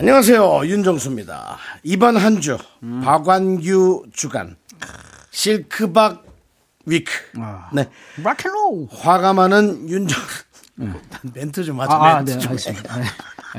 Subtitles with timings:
[0.00, 1.58] 안녕하세요 윤정수입니다.
[1.82, 2.56] 이번 한 주
[3.04, 4.56] 박완규 주간
[5.30, 6.24] 실크박
[6.86, 7.12] 위크.
[7.74, 7.86] 네
[8.24, 8.88] 락앤롤.
[8.90, 10.18] 화가 많은 윤정
[11.34, 11.92] 멘트 좀 하자.
[11.92, 12.50] 아, 아, 멘트 네, 좀 해.
[12.50, 12.96] 알겠습니다.
[12.98, 13.04] 네.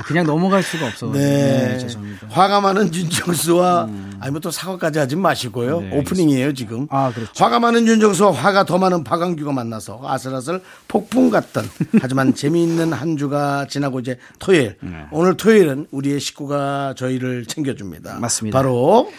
[0.06, 1.12] 그냥 넘어갈 수가 없어.
[1.12, 1.18] 네.
[1.18, 2.26] 네, 죄송합니다.
[2.30, 3.88] 화가 많은 윤정수와
[4.20, 5.80] 아니 뭐또 사과까지 하지 마시고요.
[5.80, 6.86] 네, 오프닝이에요 지금.
[6.90, 7.32] 아, 그렇죠.
[7.44, 11.68] 화가 많은 윤정수와 화가 더 많은 박광규가 만나서 아슬아슬 폭풍 같던
[12.00, 14.76] 하지만 재미있는 한 주가 지나고 이제 토요일.
[14.80, 15.04] 네.
[15.10, 18.18] 오늘 토요일은 우리의 식구가 저희를 챙겨줍니다.
[18.18, 18.58] 맞습니다.
[18.58, 19.12] 바로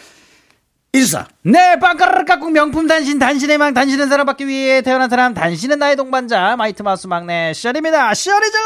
[0.95, 1.25] 인사.
[1.41, 6.55] 네, 빵가르르 깍꿍 명품 당신, 당신의 망, 당신은 사랑받기 위해 태어난 사람, 당신은 나의 동반자,
[6.55, 8.13] 마이티 마우스 막내, 쇼리입니다.
[8.13, 8.63] 쇼리 질러!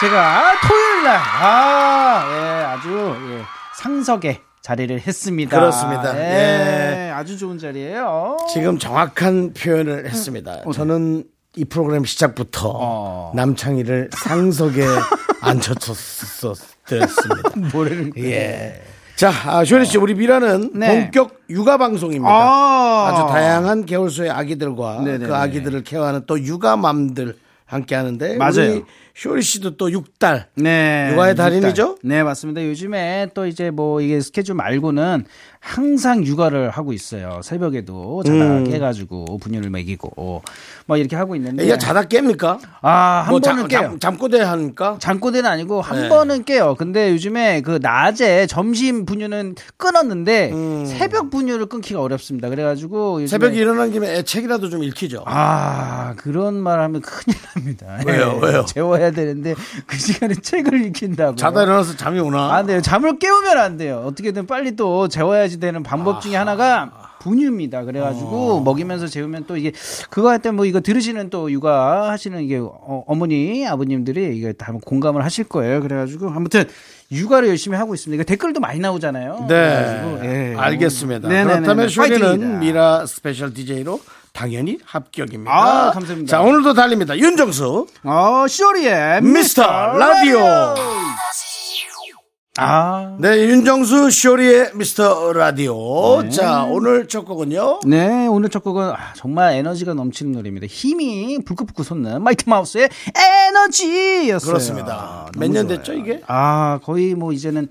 [0.00, 3.42] 제가 토요일 날, 아, 예, 아주, 예,
[3.74, 5.58] 상석에 자리를 했습니다.
[5.58, 6.16] 그렇습니다.
[6.16, 10.62] 예, 아주 좋은 자리예요 지금 정확한 표현을 했습니다.
[10.72, 11.24] 저는
[11.56, 13.32] 이 프로그램 시작부터 어.
[13.34, 14.84] 남창희를 상석에
[15.42, 16.70] 앉혀줬었습니다.
[17.72, 18.28] 뭐라는 거예요?
[18.30, 18.80] 예.
[19.18, 20.86] 자, 아, 쇼리 씨, 우리 미라는 네.
[20.86, 22.30] 본격 육아 방송입니다.
[22.30, 23.08] 아.
[23.08, 25.26] 아주 다양한 개월수의 아기들과 네네네.
[25.26, 28.74] 그 아기들을 케어하는 또 육아맘들 함께 하는데 맞아요.
[28.74, 28.84] 우리
[29.18, 31.10] 쇼리 씨도 또 6달 네.
[31.12, 31.34] 육아의.
[31.34, 31.98] 달인이죠?
[32.04, 32.64] 네, 맞습니다.
[32.64, 35.24] 요즘에 또 이제 뭐 이게 스케줄 말고는
[35.58, 37.40] 항상 육아를 하고 있어요.
[37.42, 38.70] 새벽에도 자다 음.
[38.70, 40.42] 깨가지고 분유를 먹이고
[40.86, 41.64] 뭐 이렇게 하고 있는데.
[41.64, 42.60] 애가 자다 깹니까?
[42.80, 43.80] 아, 한 뭐 번은 잠, 깨요.
[43.80, 44.98] 잠, 잠꼬대 하니까?
[45.00, 46.08] 잠꼬대는 아니고 한 네.
[46.08, 46.76] 번은 깨요.
[46.78, 50.52] 근데 요즘에 그 낮에 점심 분유는 끊었는데
[50.86, 52.48] 새벽 분유를 끊기가 어렵습니다.
[52.50, 53.26] 그래가지고 음.
[53.26, 55.24] 새벽에 일어난 김에 애 책이라도 좀 읽히죠.
[55.26, 57.98] 아 그런 말 하면 큰일 납니다.
[58.06, 58.38] 왜요?
[58.44, 58.64] 예, 왜요?
[58.64, 59.54] 재워야 되는데
[59.86, 61.36] 그 시간에 책을 읽힌다고.
[61.36, 62.54] 자다 일어나서 잠이 오나?
[62.54, 62.80] 안 돼요.
[62.80, 64.04] 잠을 깨우면 안 돼요.
[64.06, 67.82] 어떻게든 빨리 또 재워야지 되는 방법 중에 하나가 분유입니다.
[67.84, 69.72] 그래가지고 먹이면서 재우면 또 이게
[70.08, 74.72] 그거 할 때 뭐 이거 들으시는 또 육아 하시는 이게 어, 어머니 아버님들이 이게 다
[74.84, 75.80] 공감을 하실 거예요.
[75.82, 76.64] 그래가지고 아무튼
[77.10, 78.22] 육아를 열심히 하고 있습니다.
[78.22, 79.46] 댓글도 많이 나오잖아요.
[79.48, 80.20] 네.
[80.22, 80.54] 예.
[80.56, 81.26] 알겠습니다.
[81.28, 81.54] 네네네네.
[81.60, 82.60] 그렇다면 쇼리는.
[82.60, 84.00] 미라 스페셜 DJ로
[84.38, 85.50] 당연히 합격입니다.
[85.52, 86.30] 아, 감사합니다.
[86.30, 87.18] 자, 오늘도 달립니다.
[87.18, 89.66] 윤정수, 어 쇼리의 미스터
[89.98, 90.38] 라디오.
[92.60, 93.16] 아.
[93.18, 96.28] 네, 윤정수 쇼리의 미스터 라디오.
[96.28, 97.80] 자, 오늘 첫 곡은요.
[97.86, 100.68] 네, 오늘 첫 곡은 아, 정말 에너지가 넘치는 노래입니다.
[100.68, 104.48] 힘이 불끈불끈 솟는 마이티 마우스의 에너지였어요.
[104.48, 105.26] 그렇습니다.
[105.34, 105.78] 너무 몇년 좋아요.
[105.78, 106.20] 됐죠, 이게?
[106.28, 107.68] 아, 거의 뭐 이제는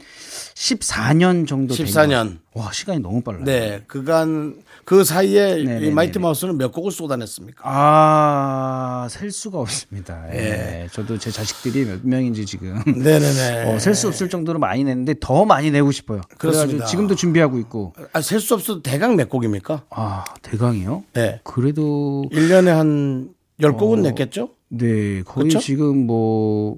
[0.56, 2.40] 14년 정도 된 14년.
[2.54, 2.62] 것.
[2.62, 3.44] 와, 시간이 너무 빨라요.
[3.46, 4.56] 네, 그간
[4.88, 5.86] 그 사이에 네네네네.
[5.86, 7.62] 이 마이티 마우스는 몇 곡을 쏟아냈습니까?
[7.66, 10.34] 아, 셀 수가 없습니다.
[10.34, 10.88] 예.
[10.94, 13.66] 저도 제 자식들이 몇 명인지 지금 네네네.
[13.66, 16.22] 어, 셀수 없을 정도로 많이 냈는데 더 많이 내고 싶어요.
[16.38, 16.68] 그렇습니다.
[16.68, 17.96] 그래가지고 지금도 준비하고 있고.
[18.14, 19.84] 아, 셀 수 없어도 대강 몇 곡입니까?
[19.90, 21.04] 아, 대강이요?
[21.16, 21.42] 네.
[21.44, 24.52] 그래도 1년에 한 10곡은 냈겠죠?
[24.70, 25.60] 네, 거의 그쵸?
[25.60, 26.78] 지금 뭐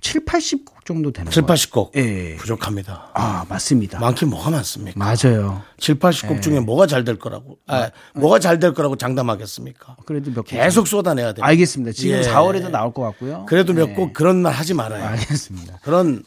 [0.00, 1.90] 7, 80곡 정도 되는 7, 것 같아요.
[1.90, 1.96] 80곡.
[1.96, 2.36] 예.
[2.36, 3.10] 부족합니다.
[3.14, 3.98] 아, 맞습니다.
[3.98, 4.98] 많긴 뭐가 많습니까?
[4.98, 5.62] 맞아요.
[5.78, 9.96] 7, 80곡 중에 뭐가 잘 될 거라고, 아, 뭐가 잘 될 거라고 장담하겠습니까?
[10.06, 10.46] 그래도 몇 곡.
[10.46, 11.44] 계속 쏟아내야 돼요.
[11.44, 11.92] 알겠습니다.
[11.92, 12.22] 지금 예.
[12.22, 13.44] 4월에도 나올 것 같고요.
[13.46, 13.94] 그래도 몇 네.
[13.94, 15.04] 곡 그런 말 하지 말아요.
[15.04, 15.80] 알겠습니다.
[15.82, 16.22] 그런,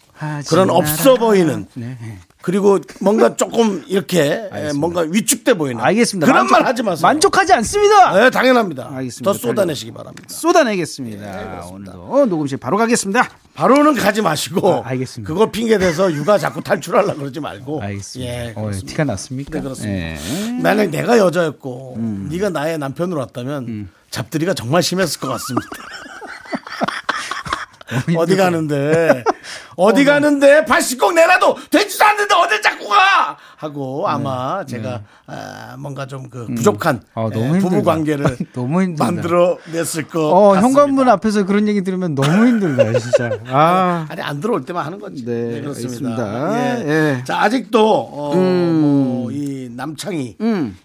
[0.48, 0.70] 그런.
[0.70, 1.66] 없어 보이는.
[1.74, 1.98] 네.
[2.42, 5.82] 그리고 뭔가 조금 이렇게 뭔가 위축돼 보이는.
[5.84, 6.26] 알겠습니다.
[6.26, 7.02] 그런 만족- 말 하지 마세요.
[7.06, 8.14] 만족하지 않습니다.
[8.18, 8.90] 네, 당연합니다.
[8.94, 9.30] 알겠습니다.
[9.32, 10.24] 더 쏟아내시기 바랍니다.
[10.30, 11.66] 쏟아내겠습니다.
[11.70, 13.30] 오늘도 녹음실 바로 가겠습니다.
[13.56, 14.76] 바로는 가지 마시고.
[14.76, 15.28] 아, 알겠습니다.
[15.34, 17.82] 그거 핑계 대서 육아 자꾸 탈출하려고 그러지 말고.
[17.82, 18.32] 알겠습니다.
[18.32, 18.72] 예, 어.
[18.88, 19.52] 티가 났습니까?
[19.58, 20.00] 네, 그렇습니다.
[20.00, 20.18] 예.
[20.62, 22.30] 만약 내가 여자였고 음.
[22.32, 25.68] 네가 나의 남편으로 왔다면 잡들이가 정말 심했을 것 같습니다.
[28.18, 29.24] 어디 가는데
[29.76, 36.30] 어디 가는데 발씻꼭 내놔도 되지도 않는데 어딜 자꾸 가 하고 아마 제가 아, 뭔가 좀
[36.30, 37.92] 그 부족한 아, 너무 예, 부부 힘들다.
[37.92, 39.06] 관계를 너무 힘들다.
[39.06, 40.82] 만들어 냈을 것 어, 같습니다.
[40.82, 43.30] 현관문 앞에서 그런 얘기 들으면 너무 힘들다, 진짜.
[43.48, 44.06] 아.
[44.10, 45.26] 아니 안 들어올 때만 하는 거지.
[45.26, 46.24] 네, 그렇습니다.
[46.24, 46.56] 알겠습니다.
[46.56, 46.88] 예.
[46.88, 47.16] 예.
[47.20, 47.24] 음.
[47.26, 50.38] 자 아직도 어, 뭐이 남창이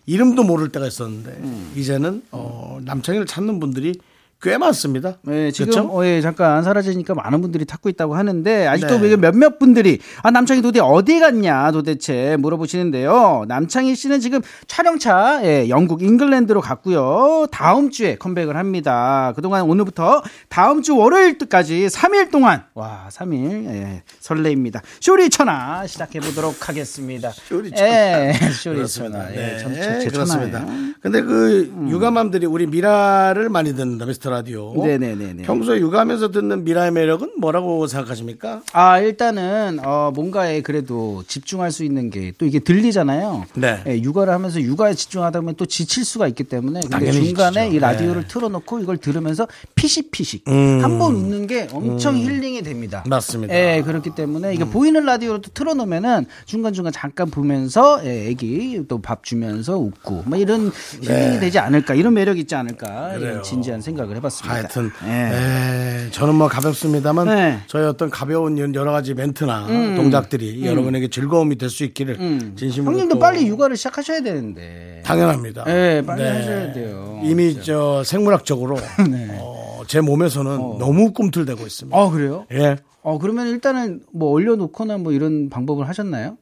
[0.07, 1.37] 이름도 모를 때가 있었는데
[1.75, 3.99] 이제는 어, 남창이를 찾는 분들이
[4.45, 5.17] 꽤 많습니다.
[5.23, 5.89] 네, 지금 그렇죠?
[5.91, 9.17] 어, 예, 잠깐 사라지니까 많은 분들이 찾고 있다고 하는데 아직도 네.
[9.17, 13.47] 몇몇 분들이 아 남창희 도대 어디 갔냐 도대체 물어보시는데요.
[13.49, 17.47] 남창희 씨는 지금 촬영차 예, 영국 잉글랜드로 갔고요.
[17.51, 19.33] 다음 주에 컴백을 합니다.
[19.35, 24.83] 그동안 오늘부터 다음 주 월요일까지 3일 동안 와 3일 예, 설레입니다.
[25.01, 27.31] 쇼리 천하 시작해 보도록 하겠습니다.
[27.31, 28.87] 쇼리 예, 쇼리.
[28.87, 29.31] 천하.
[29.31, 30.59] 네, 예, 참, 참, 제 그렇습니다.
[30.59, 30.95] 음.
[31.01, 34.75] 근데 그 육아맘들이 우리 미라를 많이 듣는다, 미스터 라디오.
[34.77, 35.43] 네네네네.
[35.45, 38.63] 평소에 육아하면서 듣는 미라의 매력은 뭐라고 생각하십니까?
[38.73, 43.45] 아 일단은 어 뭔가에 그래도 집중할 수 있는 게 또 이게 들리잖아요.
[43.55, 43.83] 네.
[43.87, 47.77] 예, 육아를 하면서 육아에 집중하다 보면 또 지칠 수가 있기 때문에 근데 중간에 지치죠.
[47.77, 48.29] 이 라디오를 네.
[48.29, 50.81] 틀어놓고 이걸 들으면서 피식피식 음.
[50.83, 53.05] 한번 웃는 게 엄청 힐링이 됩니다.
[53.07, 53.55] 맞습니다.
[53.55, 58.99] 예, 그렇기 때문에 이게 보이는 라디오로 또 틀어놓으면은 중간 중간 잠깐 보면서 예, 애기 또
[59.05, 60.73] 밥 주면서 웃고 뭐 이런
[61.03, 63.21] 힐링이 되지 않을까 이런 매력 이 있지 않을까 네.
[63.21, 64.55] 이런 진지한 생각을 해봤습니다.
[64.55, 66.07] 하여튼 예.
[66.07, 67.53] 에, 저는 뭐 가볍습니다만 네.
[67.55, 67.63] 음.
[67.67, 69.67] 저희 어떤 가벼운 여러 가지 멘트나
[69.97, 72.17] 동작들이 여러분에게 즐거움이 될 수 있기를
[72.57, 75.03] 진심으로 형님도 또 빨리 육아를 시작하셔야 되는데.
[75.05, 75.65] 당연합니다.
[75.65, 77.21] 네, 빨리 하셔야 돼요.
[77.25, 78.77] 이미 저 생물학적으로
[79.41, 81.99] 어, 제 몸에서는 너무 꿈틀대고 있습니다.
[81.99, 82.47] 아 그래요?
[82.53, 86.37] 예, 어 그러면 일단은 뭐 얼려놓거나 뭐 이런 방법을 하셨나요?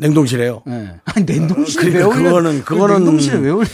[0.00, 0.62] 냉동실에요.
[0.66, 0.94] 네.
[1.04, 2.30] 아니 냉동실에 그러니까 왜 올려?
[2.40, 3.66] 그거는- 그거는- 냉동실에 왜 올려?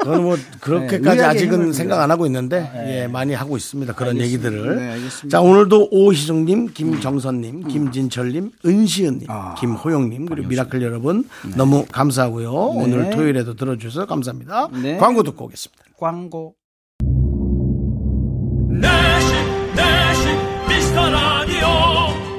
[0.00, 3.92] 그건 뭐 그렇게까지 네, 아직은 생각 안 하고 있는데 예, 많이 하고 있습니다.
[3.94, 4.76] 그런 얘기들을.
[4.76, 5.28] 네, 알겠습니다.
[5.28, 12.50] 자 오늘도 오희정님, 김정선님, 김진철님, 은시은님, 아, 김호영님 그리고 미라클 여러분 너무 감사하고요.
[12.52, 14.68] 오늘 토요일에도 들어주셔서 감사합니다.
[14.82, 14.96] 네.
[14.96, 15.82] 광고 듣고 오겠습니다.
[15.98, 16.54] 광고.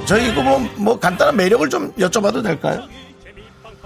[0.06, 2.84] 저희 이거 뭐, 뭐 간단한 매력을 좀 여쭤봐도 될까요?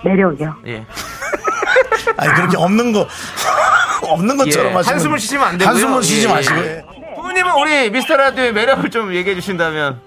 [0.03, 0.55] 매력이요.
[0.67, 0.85] 예.
[2.17, 3.07] 아니 그렇게 없는 거
[4.03, 5.69] 없는 것처럼 예, 하시면 한숨을 쉬시면 안 되고요.
[5.73, 6.65] 한숨을 쉬지 예, 마시고 예.
[6.77, 6.83] 예.
[7.15, 9.99] 부모님은 우리 미스터 라디오의 매력을 좀 얘기해 주신다면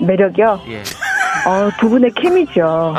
[0.00, 0.62] 매력이요?
[0.68, 0.82] 예.
[1.46, 2.94] 어, 두 분의 케미죠.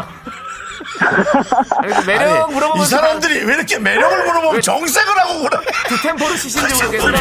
[1.82, 5.60] 그래서 매력 물어보면 이 사람들이 왜 이렇게 매력을 물어보면 왜- 정색을 하고 그래?
[5.88, 7.12] 두 템포를 치신지 모르겠어요.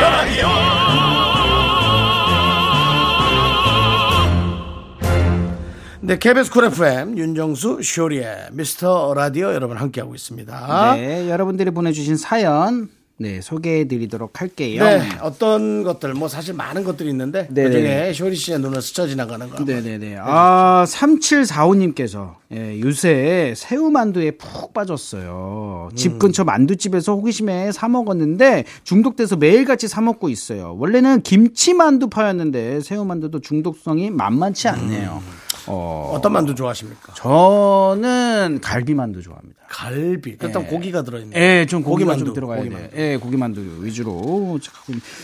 [6.11, 10.97] 네, KBS 쿨 FM 윤정수 쇼리의 미스터 라디오 여러분 함께하고 있습니다.
[10.97, 14.83] 네, 여러분들이 보내주신 사연 네 소개해드리도록 할게요.
[14.83, 18.13] 네, 어떤 것들 뭐 사실 많은 것들이 있는데 네, 그중에 네.
[18.13, 19.63] 쇼리 씨의 눈을 스쳐 지나가는 거.
[19.63, 20.17] 네네네.
[20.19, 25.91] 아, 3745님께서 예, 요새 새우만두에 푹 빠졌어요.
[25.95, 30.75] 집 근처 만두집에서 호기심에 사 먹었는데 중독돼서 매일같이 사 먹고 있어요.
[30.77, 35.23] 원래는 김치만두 파였는데 새우만두도 중독성이 만만치 않네요.
[35.25, 37.15] 어, 어 떤 만두 좋아하십니까?
[37.15, 39.61] 저는 갈비만두 좋아합니다.
[39.69, 40.37] 갈비.
[40.37, 41.37] 그렇다면 고기가 들어있네.
[41.41, 42.59] 예, 좀 고기만두, 좀 들어가야.
[42.59, 42.97] 고기만두.
[42.97, 44.59] 예, 고기만두 위주로.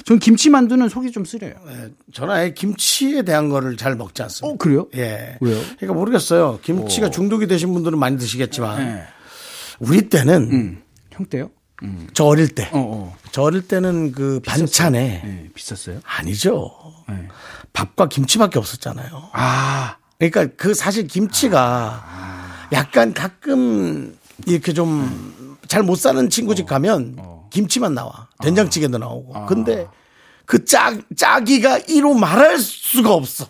[0.05, 1.55] 전 김치만두는 속이 좀 쓰려요.
[1.67, 4.55] 네, 저는 아예 김치에 대한 거를 잘 먹지 않습니다.
[4.55, 4.87] 어, 그래요?
[4.95, 5.37] 예.
[5.41, 5.61] 왜요?
[5.79, 6.61] 그러니까 모르겠어요.
[6.63, 9.03] 김치가 중독이 되신 분들은 많이 드시겠지만 네.
[9.81, 11.51] 우리 때는 음, 형 때요?
[12.15, 13.17] 저 어릴 때, 어, 어.
[13.33, 16.01] 저 어릴 때는 그 반찬에 예, 비쌌어요?
[16.05, 16.71] 아니죠.
[17.09, 17.29] 네.
[17.75, 19.29] 밥과 김치밖에 없었잖아요.
[19.35, 22.03] 아, 그러니까 그 사실 김치가
[22.73, 24.17] 약간 가끔
[24.47, 27.17] 이렇게 좀 잘 못 사는 친구 집 가면
[27.51, 28.29] 김치만 나와.
[28.41, 29.47] 된장찌개도 나오고.
[29.47, 29.89] 근데
[30.45, 33.47] 그 짜, 짜기가 이로 말할 수가 없어.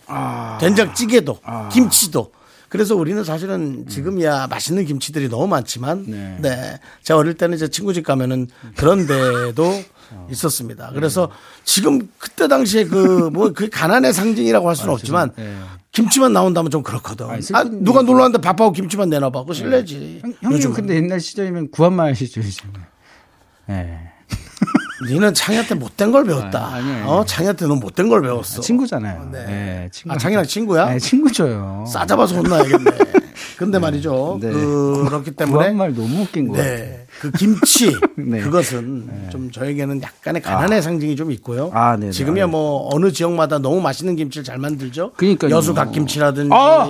[0.59, 1.39] 된장찌개도,
[1.71, 2.31] 김치도.
[2.69, 6.37] 그래서 우리는 사실은 지금이야 맛있는 김치들이 너무 많지만, 네.
[6.41, 6.79] 네.
[7.03, 9.83] 제가 어릴 때는 제 친구 집 가면은 그런 데도
[10.31, 10.89] 있었습니다.
[10.93, 11.29] 그래서
[11.63, 15.31] 지금 그때 당시에 그 뭐 그 가난의 상징이라고 할 수는 없지만
[15.97, 17.27] 김치만 나온다면 좀 그렇거든.
[17.27, 19.39] 아니, 아, 누가 놀러 왔는데 밥하고 김치만 내놔봐.
[19.41, 20.19] 그거 실례지.
[20.21, 20.75] 형, 형님 요즘은.
[20.75, 22.83] 근데 옛날 시절이면 구한말 시절이잖아요.
[23.71, 23.97] 예.
[25.09, 26.59] 니는 창희한테 못된 걸 배웠다.
[26.59, 27.05] 아, 아니에요.
[27.07, 28.61] 어, 창희한테 넌 못된 걸 배웠어.
[28.61, 29.29] 친구잖아요.
[29.31, 29.45] 네.
[29.85, 30.13] 예, 친구.
[30.13, 30.85] 아, 창희랑 친구야?
[30.91, 31.85] 네, 친구죠요.
[31.91, 32.91] 싸잡아서 혼나야겠네.
[33.57, 34.39] 근데 말이죠.
[34.41, 34.51] 네.
[34.51, 35.57] 그렇기 때문에.
[35.57, 36.63] 구한말 너무 웃긴 거예요.
[36.63, 37.05] 네.
[37.19, 37.95] 그 김치.
[38.17, 38.39] 네.
[38.41, 41.71] 그것은 좀 저에게는 약간의 가난의 상징이 좀 있고요.
[41.73, 41.97] 아.
[41.97, 45.13] 지금이야 뭐 어느 지역마다 너무 맛있는 김치를 잘 만들죠.
[45.17, 45.51] 그러니까요.
[45.51, 46.49] 여수 갓김치라든지.
[46.53, 46.87] 아,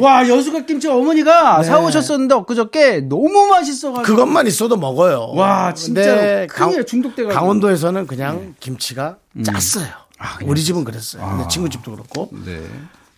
[0.00, 1.64] 와 여수 갓 김치 어머니가 네.
[1.64, 4.02] 사오셨었는데 엊그저께 너무 맛있어가지고.
[4.04, 5.30] 그것만 있어도 먹어요.
[5.34, 7.28] 와, 진짜 큰일 중독돼가지고.
[7.28, 7.34] 네.
[7.34, 9.88] 강원도에서는 그냥 김치가 짰어요.
[10.18, 11.26] 아, 우리 집은 그랬어요.
[11.28, 12.30] 근데 친구 집도 그렇고.
[12.46, 12.62] 네.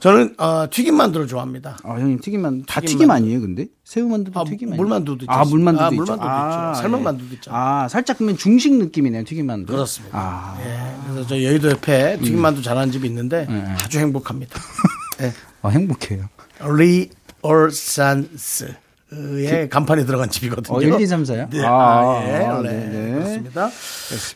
[0.01, 1.77] 저는 어, 튀김 만두를 좋아합니다.
[1.83, 3.11] 아 형님 튀김만 다 튀김 튀김.
[3.11, 4.77] 아니에요, 근데 새우만두도 아, 튀김 아니에요?
[4.83, 5.85] 물만두도 있지 아 물만두도?
[5.85, 5.97] 아, 있죠.
[5.97, 6.83] 물만두도 있죠.
[6.83, 7.51] 삶은 만두도 있죠.
[7.53, 9.73] 아 살짝 그러면 중식 느낌이네요, 튀김만두.
[9.73, 10.17] 그렇습니다.
[10.19, 13.65] 아, 예, 그래서 저 여의도 옆에 튀김 만두 잘하는 집이 있는데 네.
[13.83, 14.59] 아주 행복합니다.
[15.23, 15.33] 예.
[15.63, 16.29] 아, 행복해요.
[17.43, 18.75] 리얼산스
[19.11, 20.77] 의 간판이 들어간 집이거든요.
[20.77, 21.49] 어, 1, 2, 3, 4요?
[21.51, 23.13] 네, 아, 아, 예, 아, 네, 네, 네.
[23.15, 23.71] 그렇습니다.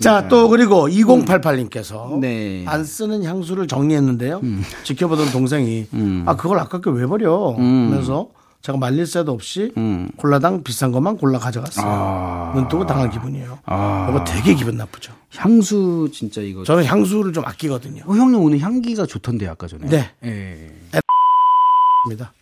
[0.00, 2.62] 자, 또 그리고 2088님께서 네.
[2.62, 2.64] 음.
[2.67, 4.41] 안 쓰는 향수를 정리했는데요.
[4.85, 5.88] 지켜보던 동생이
[6.25, 7.55] 아 그걸 아깝게 왜 버려?
[7.55, 8.29] 하면서
[8.62, 10.09] 제가 말릴 새도 없이 음.
[10.16, 12.52] 홀라당 비싼 것만 골라 가져갔어요.
[12.55, 13.59] 눈 뜨고 당한 기분이에요.
[13.67, 14.07] 아.
[14.09, 15.12] 이거 되게 기분 나쁘죠.
[15.37, 16.62] 향수 진짜 이거.
[16.62, 18.05] 저는 향수를 좀 아끼거든요.
[18.07, 19.87] 어, 형님 오늘 향기가 좋던데 아까 전에.
[19.88, 20.11] 네.
[20.25, 20.71] 예.
[22.07, 22.33] 입니다.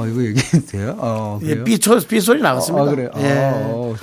[0.00, 0.94] 어 이거 얘기해도 돼요?
[0.98, 1.64] 어, 예, 그래요?
[1.64, 2.84] 삐, 소, 삐 소리 나갔습니다.
[2.86, 3.10] 아, 그래요?
[3.18, 3.32] 예.
[3.32, 3.94] 아, 어.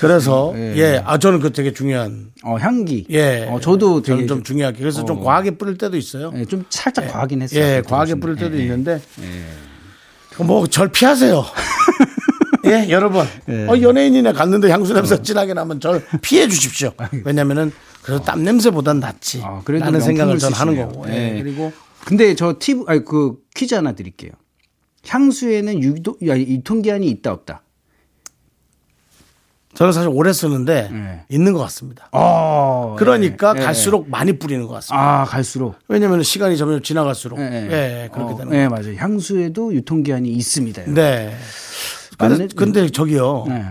[0.00, 0.74] 그래서 예.
[0.76, 3.06] 예, 아 저는 그 되게 중요한 어, 향기.
[3.10, 3.46] 예.
[3.48, 5.20] 어, 저도 되게 저는 좀 중요하게 그래서 좀 어.
[5.22, 6.32] 과하게 뿌릴 때도 있어요.
[6.36, 7.60] 예, 좀 살짝 과하긴 했어요.
[7.62, 8.16] 예, 과하게.
[8.16, 8.62] 뿌릴 때도 예, 예.
[8.64, 9.00] 있는데
[10.38, 11.44] 뭐 절 피하세요.
[12.66, 13.24] 예, 여러분.
[13.48, 13.66] 예.
[13.68, 16.92] 어, 연예인이나 갔는데 향수 냄새 진하게 나면 절 피해 주십시오.
[17.24, 17.70] 왜냐면은
[18.02, 19.42] 그래도 땀 냄새보단 낫지.
[19.44, 20.74] 아, 그래도 라는 생각을 전 하는.
[20.76, 21.04] 거고.
[21.08, 21.36] 예.
[21.36, 21.42] 예.
[21.42, 21.72] 그리고
[22.04, 24.32] 근데 저 팁, 아니 그 퀴즈 하나 드릴게요.
[25.06, 25.82] 향수에는
[26.28, 27.62] 야, 유통기한이 있다 없다.
[29.74, 31.24] 저는 사실 오래 쓰는데 예.
[31.28, 32.08] 있는 것 같습니다.
[32.12, 32.94] 어.
[32.96, 33.64] 그러니까 예, 예.
[33.64, 35.22] 갈수록 많이 뿌리는 것 같습니다.
[35.22, 35.74] 아 갈수록.
[35.88, 38.08] 왜냐면 시간이 점점 지나갈수록 예, 예, 예.
[38.12, 38.70] 그렇게 어, 되는 예, 거예요.
[38.70, 38.94] 맞아요.
[38.96, 40.82] 향수에도 유통기한이 있습니다.
[40.86, 41.34] 네.
[42.16, 42.48] 근데, 맞네.
[42.56, 43.46] 근데 저기요.
[43.48, 43.64] 네.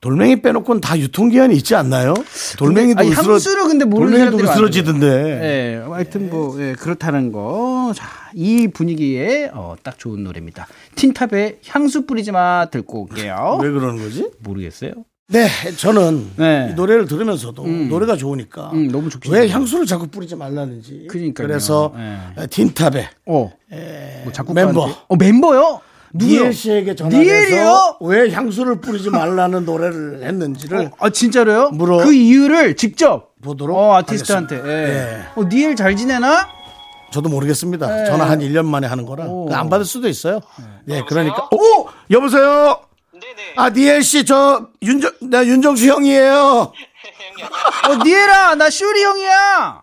[0.00, 2.14] 돌멩이 빼놓고는 다 유통기한이 있지 않나요?
[2.56, 5.06] 돌멩이도 아니, 으스러, 향수를 근데 모르는 돌멩이도 으스러지던데.
[5.06, 7.92] 예, 하여튼 뭐 예, 그렇다는 거.
[7.96, 10.68] 자, 이 분위기에 어, 딱 좋은 노래입니다.
[10.94, 13.58] 틴탑의 향수 뿌리지 마 듣고 올게요.
[13.62, 14.30] 왜 그러는 거지?
[14.38, 14.92] 모르겠어요.
[15.30, 16.68] 네, 저는 네.
[16.70, 19.48] 이 노래를 들으면서도 노래가 좋으니까 음, 너무 좋긴 왜.
[19.48, 21.06] 향수를 자꾸 뿌리지 말라는지.
[21.10, 21.46] 그러니까요.
[21.46, 22.46] 그래서 네.
[22.46, 23.52] 틴탑의 어.
[24.22, 24.88] 뭐 작곡가한테- 멤버.
[25.08, 25.80] 어, 멤버요?
[26.14, 27.98] 니엘 씨에게 전화해서?
[28.00, 31.70] 왜 향수를 뿌리지 말라는 노래를 했는지를 아 진짜로요?
[31.70, 34.62] 물어 그 이유를 직접 보도록 어, 아티스트한테.
[34.64, 34.70] 예.
[34.70, 35.22] 예.
[35.34, 36.48] 어, 니엘 잘 지내나?
[37.10, 38.04] 저도 모르겠습니다.
[38.06, 39.48] 전화 한 1년 만에 하는 거라 오.
[39.52, 40.40] 안 받을 수도 있어요.
[40.88, 42.80] 예, 그러니까 오 여보세요.
[43.12, 43.54] 네네.
[43.56, 46.72] 아 니엘 씨 저 윤정 나 윤정수 형이에요.
[47.88, 49.82] 어, 니엘아, 나 쇼리 형이야.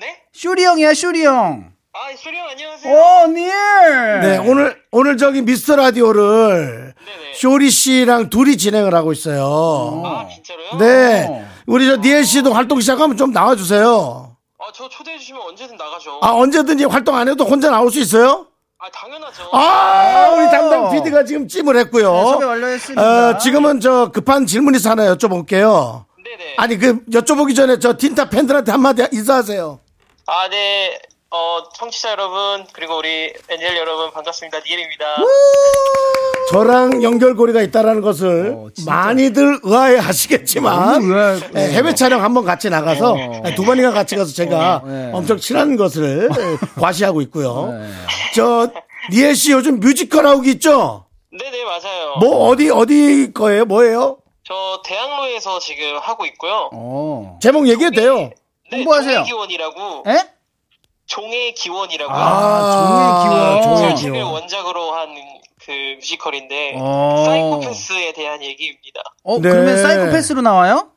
[0.00, 0.22] 네?
[0.32, 1.72] 쇼리 형이야, 쇼리 형.
[2.10, 2.92] 아, 수령 안녕하세요.
[2.92, 4.20] 어, 니엘.
[4.20, 7.34] 네 오늘 오늘 저기 미스터 라디오를 네네.
[7.34, 10.02] 쇼리 씨랑 둘이 진행을 하고 있어요.
[10.04, 10.78] 아, 진짜로요?
[10.78, 14.36] 네 우리 저 니엘 씨도 활동 시작하면 좀 나와 주세요.
[14.58, 16.18] 아, 저 초대해 주시면 언제든 나가죠.
[16.20, 18.46] 아 언제든지 활동 안 해도 혼자 나올 수 있어요?
[18.78, 19.48] 아, 당연하죠.
[19.52, 22.12] 아 우리 담당 PD가 지금 찜을 했고요.
[22.12, 23.28] 네, 섭외 완료했습니다.
[23.30, 26.06] 어, 지금은 저 급한 질문 있어 하나 여쭤볼게요.
[26.24, 26.54] 네네.
[26.56, 29.78] 아니 그 여쭤보기 전에 저 틴타 팬들한테 한마디 인사하세요.
[30.26, 30.98] 아, 네.
[31.32, 34.58] 어, 청취자 여러분, 그리고 우리 엔젤 여러분 반갑습니다.
[34.66, 35.04] 니엘입니다.
[36.50, 38.66] 저랑 연결고리가 있다라는 것을 어.
[38.84, 44.32] 많이들 의아해 하시겠지만 의아할 예, 해외 촬영 한번 같이 나가서 예, 두 번이나 같이 가서
[44.32, 45.10] 제가 어, 네.
[45.14, 47.78] 엄청 친한 것을 예, 과시하고 있고요.
[47.78, 47.88] 네.
[48.34, 48.68] 저
[49.12, 51.04] 니엘 씨 요즘 뮤지컬 하고 있죠?
[51.30, 52.16] 네네, 맞아요.
[52.18, 53.66] 뭐 어디 어디 거예요?
[53.66, 54.18] 뭐예요?
[54.42, 56.70] 저 대학로에서 지금 하고 있고요.
[56.72, 57.38] 어.
[57.40, 58.16] 제목 얘기해도 돼요.
[58.72, 59.22] 네, 홍보하세요.
[59.22, 60.04] 기원이라고.
[60.08, 60.39] 에?
[61.10, 62.12] 종의 기원이라고.
[62.12, 63.62] 아, 종의 기원.
[63.76, 64.32] 종의 기원.
[64.32, 67.22] 원작으로 한 그 뮤지컬인데 어.
[67.26, 69.02] 사이코패스에 대한 얘기입니다.
[69.24, 69.50] 어, 네.
[69.50, 70.90] 그러면 사이코패스로 나와요?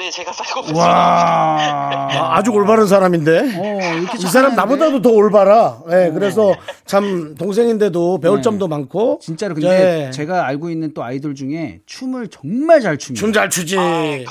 [0.00, 0.72] 네, 제가 사이코패스.
[0.72, 0.86] 와.
[0.88, 3.38] 아, 아주 올바른 사람인데.
[3.38, 4.54] 어, 이렇게 이 사람?
[4.56, 5.78] 나보다도 더 올바라.
[5.90, 6.54] 예, 그래서
[6.86, 9.18] 참 동생인데도 배울 점도 많고.
[9.20, 9.26] 네.
[9.26, 10.10] 진짜로 근데 예.
[10.10, 13.20] 제가 알고 있는 또 아이돌 중에 춤을 정말 잘 춥니다.
[13.20, 13.76] 춤 잘 추지.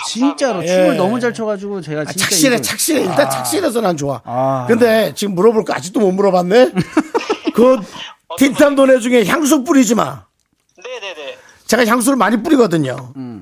[0.07, 0.67] 진짜로 예.
[0.67, 3.01] 춤을 너무 잘 춰가지고 제가 아, 진짜 착실해, 이걸- 착실해.
[3.01, 4.21] 일단 착실해서 난 좋아.
[4.25, 4.65] 아.
[4.67, 6.71] 근데 지금 물어볼 거 아직도 못 물어봤네?
[7.53, 7.77] 그
[8.39, 10.23] 틴탄 노래 중에 향수 뿌리지 마.
[10.83, 11.28] 네네네.
[11.69, 12.95] 제가 향수를 많이 뿌리거든요.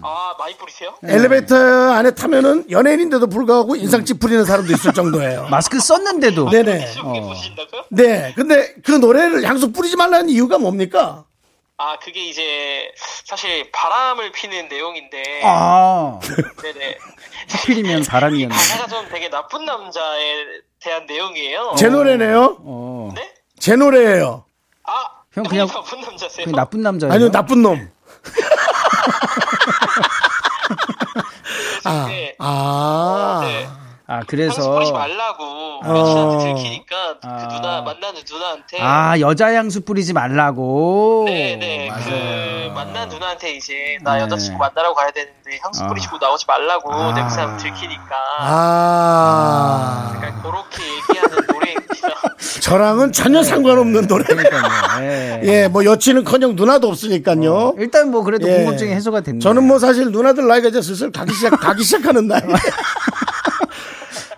[0.04, 0.94] 아, 많이 뿌리세요?
[1.02, 1.56] 엘리베이터
[1.94, 5.48] 안에 타면은 연예인인데도 불구하고 인상 찌푸리는 사람도 있을 정도예요.
[5.50, 6.94] 마스크 썼는데도 네네.
[6.94, 7.84] 그렇게 보신다고요?
[7.90, 8.34] 네.
[8.36, 11.24] 근데 그 노래를 향수 뿌리지 말라는 이유가 뭡니까?
[11.78, 12.92] 아, 그게 이제
[13.24, 15.42] 사실 바람을 피는 내용인데.
[15.46, 16.20] 아
[16.62, 16.98] 네네.
[17.50, 18.54] 하필이면 바람이었네.
[18.54, 20.44] 가사가 좀 되게 나쁜 남자에
[20.82, 21.76] 대한 내용이에요.
[21.78, 22.58] 제 노래네요.
[22.60, 23.10] 어.
[23.16, 23.34] 네?
[23.58, 24.44] 제 노래예요.
[24.84, 24.92] 아,
[25.34, 26.46] 형 그냥- 나쁜 남자세요?
[26.46, 27.14] 그 나쁜 남자예요.
[27.14, 27.90] 아니요, 나쁜 놈.
[31.84, 32.36] 아, 네.
[32.40, 33.42] 아.
[33.44, 33.68] 네.
[34.10, 35.82] 아 향수 그래서 뿌리지 말라고 어.
[35.86, 37.48] 여친한테 들키니까 아.
[37.50, 41.26] 그 누나 만나는 누나한테 아 여자 향수 뿌리지 말라고.
[41.28, 44.22] 네네 그 만난 누나한테 이제 나 네.
[44.22, 45.88] 여자친구 만나러 가야 되는데 향수 아.
[45.88, 47.12] 뿌리시고 나오지 말라고 아.
[47.12, 50.14] 냄새나면 들키니까 아.
[50.16, 52.08] 약간 그렇게 얘기하는 노래입니다.
[52.62, 54.24] 저랑은 전혀 상관없는 노래.
[54.24, 55.04] 그러니까요.
[55.04, 55.42] 예.
[55.44, 57.76] 예, 뭐 여친은-커녕 누나도 없으니까요.
[57.78, 58.58] 일단 뭐 그래도 예.
[58.58, 59.40] 궁금증이 해소가 됐네.
[59.40, 62.42] 저는 뭐 사실 누나들 나이가 이제 슬슬 가기 시작, 가기 시작하는 나이.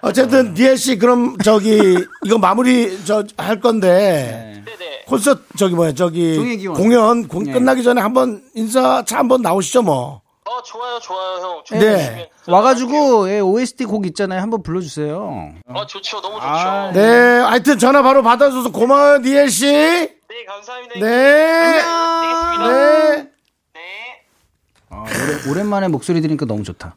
[0.02, 5.04] 어쨌든 니엘 씨 그럼 저기 이거 마무리 저 할 건데 네네.
[5.08, 6.38] 콘서트 저기 뭐야 저기.
[6.76, 7.52] 공연 공- 네.
[7.52, 10.22] 끝나기 전에 한번 인사 차 한번 나오시죠 뭐.
[10.46, 11.56] 어 좋아요 좋아요 형.
[11.58, 11.64] 네.
[11.80, 14.42] 준비해주시면 제가 와가지고 예, OST 곡 있잖아요.
[14.42, 15.54] 한번 불러주세요.
[15.68, 16.48] 어 좋죠 너무 좋죠.
[16.48, 19.66] 아, 네, 하여튼 전화 바로 받아줘서 고마워요, 니엘 씨.
[19.68, 20.16] 네.
[20.30, 20.94] 네 감사합니다.
[20.96, 21.02] 네.
[21.82, 22.68] 되겠습니다.
[22.68, 23.30] 네.
[23.74, 23.80] 네.
[24.90, 26.96] 아, 오래, 오랜만에 목소리 들으니까 너무 좋다.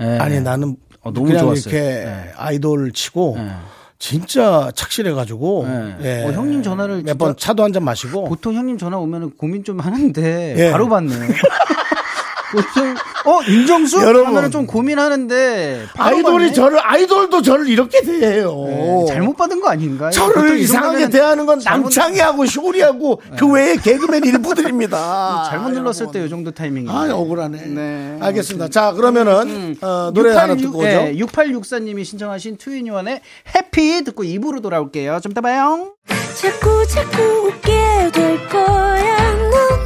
[0.00, 0.18] 예.
[0.20, 1.74] 아니 나는 어, 너무 그냥 좋았어요.
[1.74, 2.32] 이렇게 네.
[2.36, 3.50] 아이돌 치고 네.
[3.98, 5.96] 진짜 착실해가지고 네.
[6.02, 6.24] 예.
[6.26, 9.80] 어, 형님 전화를 몇 번 차도 한 잔 마시고 보통 형님 전화 오면 고민 좀
[9.80, 10.70] 하는데 예.
[10.70, 11.14] 바로 받네.
[11.14, 11.26] 보통
[13.24, 14.28] 어 윤정수 여러분.
[14.28, 16.52] 하면은 좀 고민하는데 아이돌이 받네.
[16.52, 18.52] 저를 아이돌도 저를 이렇게 대해요.
[18.68, 20.10] 네, 잘못 받은 거 아닌가요?
[20.10, 25.46] 저를 이 이상하게 대하는 건 잘못- 남창희하고 쇼리하고 그 외에 개그맨 일부들입니다.
[25.50, 26.88] 잘못 눌렀을 때 이 정도 타이밍이.
[26.90, 27.58] 아, 억울하네.
[27.66, 28.18] 네.
[28.20, 28.68] 알겠습니다.
[28.68, 30.86] 자, 그러면은 어, 노래 하나 듣고 오죠.
[30.86, 33.20] 네, 6864님이 신청하신 투애니원의
[33.54, 35.20] 해피 듣고 입으로 돌아올게요.
[35.22, 35.92] 좀 이따 봐요.
[36.40, 39.34] 자꾸 자꾸 웃게 될 거야.
[39.50, 39.85] 넌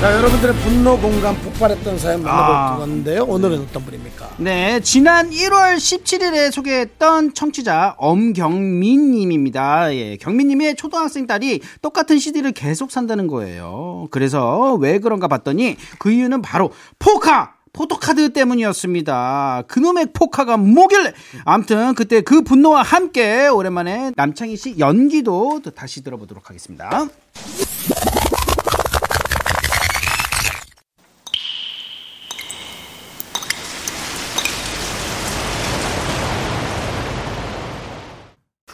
[0.00, 2.76] 자 여러분들의 분노 공감 폭발했던 사연 만나볼 아.
[2.76, 9.94] 건데요 오늘은 어떤 분입니까 네, 지난 1월 17일에 소개했던 청취자 엄경민 님입니다.
[9.94, 14.08] 예, 경민 님의 초등학생 딸이 똑같은 CD를 계속 산다는 거예요.
[14.10, 17.54] 그래서 왜 그런가 봤더니 그 이유는 바로 포카!
[17.72, 19.64] 포토카드 때문이었습니다.
[19.68, 21.12] 그놈의 포카가 뭐길래?
[21.44, 27.06] 암튼 그때 그 분노와 함께 오랜만에 남창희 씨 연기도 또 다시 들어보도록 하겠습니다.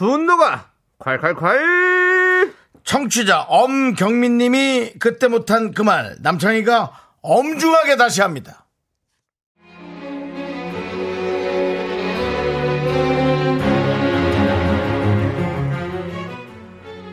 [0.07, 0.69] 분노가
[0.99, 2.53] 콸콸콸.
[2.83, 6.91] 청취자 엄경민님이 그때 못한 그 말 남창희가
[7.21, 8.65] 엄중하게 다시 합니다.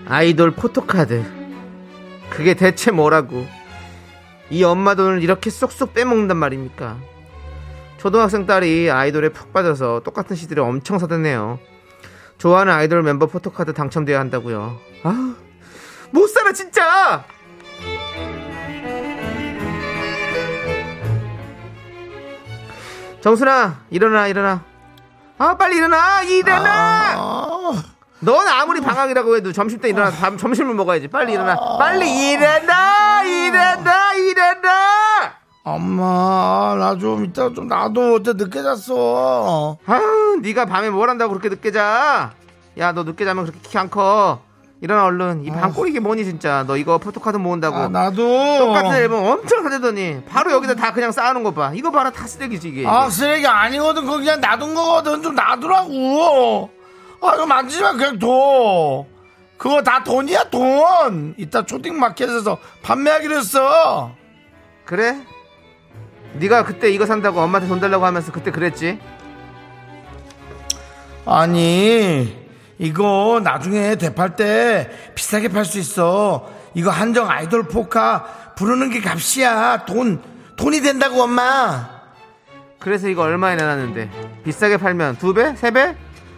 [0.06, 1.24] 아이돌 포토카드.
[2.30, 3.46] 그게 대체 뭐라고?
[4.50, 6.98] 이 엄마 돈을 이렇게 쏙쏙 빼먹는단 말입니까?
[7.98, 11.58] 초등학생 딸이 아이돌에 푹 빠져서 똑같은 CD를 엄청 사댔네요
[12.40, 15.34] 좋아하는 아이돌 멤버 포토카드 당첨돼야 한다고요 아,
[16.10, 17.24] 못 살아 진짜
[23.20, 24.64] 정순아 일어나 일어나
[25.36, 27.82] 아 빨리 일어나 일어나 아,
[28.20, 31.08] 넌 아무리 방학이라고 해도 점심 때 일어나서 밥, 점심을 먹어야지.
[31.08, 31.56] 빨리 일어나.
[31.78, 33.22] 빨리 일어나!
[33.22, 34.12] 일어나!
[34.12, 35.09] 일어나!
[35.74, 41.48] 엄마 나 좀 이따 좀 나도 어제 늦게 잤어 아유, 네가 밤에 뭘 한다고 그렇게
[41.48, 42.32] 늦게 자?
[42.78, 44.40] 야, 너 늦게 자면 그렇게 키 안 커.
[44.82, 45.44] 일어나 얼른.
[45.44, 46.64] 이 방 꼴이 이게 뭐니 진짜.
[46.66, 47.76] 너 이거 포토카드 모은다고.
[47.76, 48.16] 아, 나도
[48.58, 51.72] 똑같은 앨범 엄청 사대더니 바로 여기다 다 그냥 쌓아놓은 거 봐.
[51.74, 52.86] 이거 봐라 다 쓰레기지 이게.
[52.86, 56.70] 아 쓰레기 아니거든 그거 그냥 놔둔 거거든 좀 놔두라고
[57.20, 59.04] 아 이거 만지지 마 그냥 둬
[59.58, 64.12] 그거 다 돈이야 돈 이따 초딩마켓에서 판매하기로 했어
[64.86, 65.18] 그래?
[66.34, 68.98] 네가 그때 이거 산다고 엄마한테 돈 달라고 하면서 그때 그랬지?
[71.26, 72.36] 아니
[72.78, 79.84] 이거 나중에 대팔 때 비싸게 팔 수 있어 이거 한정 아이돌 포카 부르는 게 값이야
[79.86, 80.22] 돈
[80.56, 82.00] 돈이 된다고 엄마
[82.78, 84.10] 그래서 이거 얼마에 내놨는데
[84.44, 85.54] 비싸게 팔면 두 배?
[85.56, 85.94] 세 배?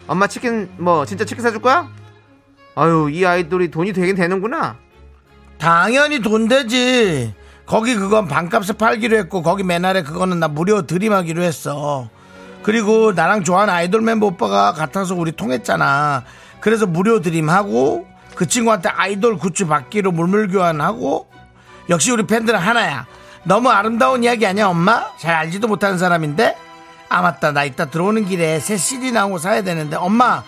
[0.09, 1.89] 엄마 치킨 뭐 진짜 치킨 사줄 거야?
[2.75, 4.77] 아유 이 아이돌이 돈이 되긴 되는구나
[5.59, 7.33] 당연히 돈 되지.
[7.73, 12.11] 거기 그건 반값에 팔기로 했고 거기 맨날에 그거는 나 무료 드림하기로 했어.
[12.63, 16.23] 그리고 나랑 좋아하는 아이돌 멤버 오빠가 같아서 우리 통했잖아.
[16.61, 21.29] 그래서 무료 드림하고 그 친구한테 아이돌 굿즈 받기로 물물 교환하고
[21.89, 23.07] 역시 우리 팬들은 하나야.
[23.45, 25.07] 너무 아름다운 이야기 아니야 엄마?
[25.17, 26.55] 잘 알지도 못하는 사람인데?
[27.09, 30.43] 아 맞다 나 이따 들어오는 길에 새 CD 나온 거 사야 되는데 엄마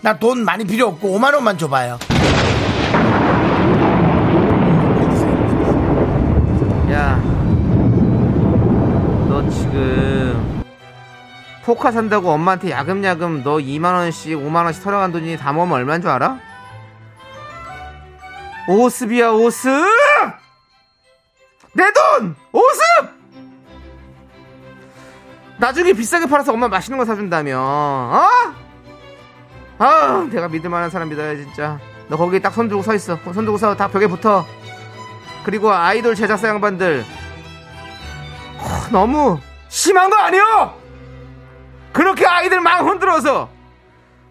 [0.00, 1.98] 나 돈 많이 필요 없고 5만 원만 줘봐요.
[6.94, 7.16] 야,
[9.28, 10.64] 너 지금
[11.64, 16.10] 포카 산다고 엄마한테 야금야금 너 2만 원씩 5만 원씩 털어간 돈이 다 모으면 얼마인 줄
[16.10, 16.38] 알아?
[18.68, 19.70] 오습이야 오습!
[21.72, 22.36] 내 돈!
[22.52, 23.14] 오습!
[25.58, 28.28] 나중에 비싸게 팔아서 엄마 맛있는 거 사준다며 어?
[29.78, 31.78] 아 내가 믿을 만한 사람 믿어야 진짜
[32.08, 34.46] 너 거기 딱 손 들고 서 있어 손 들고 서 다 벽에 붙어
[35.44, 37.04] 그리고 아이돌 제작사 양반들
[38.58, 40.80] 어, 너무 심한 거 아니요?
[41.92, 43.48] 그렇게 아이들 막 흔들어서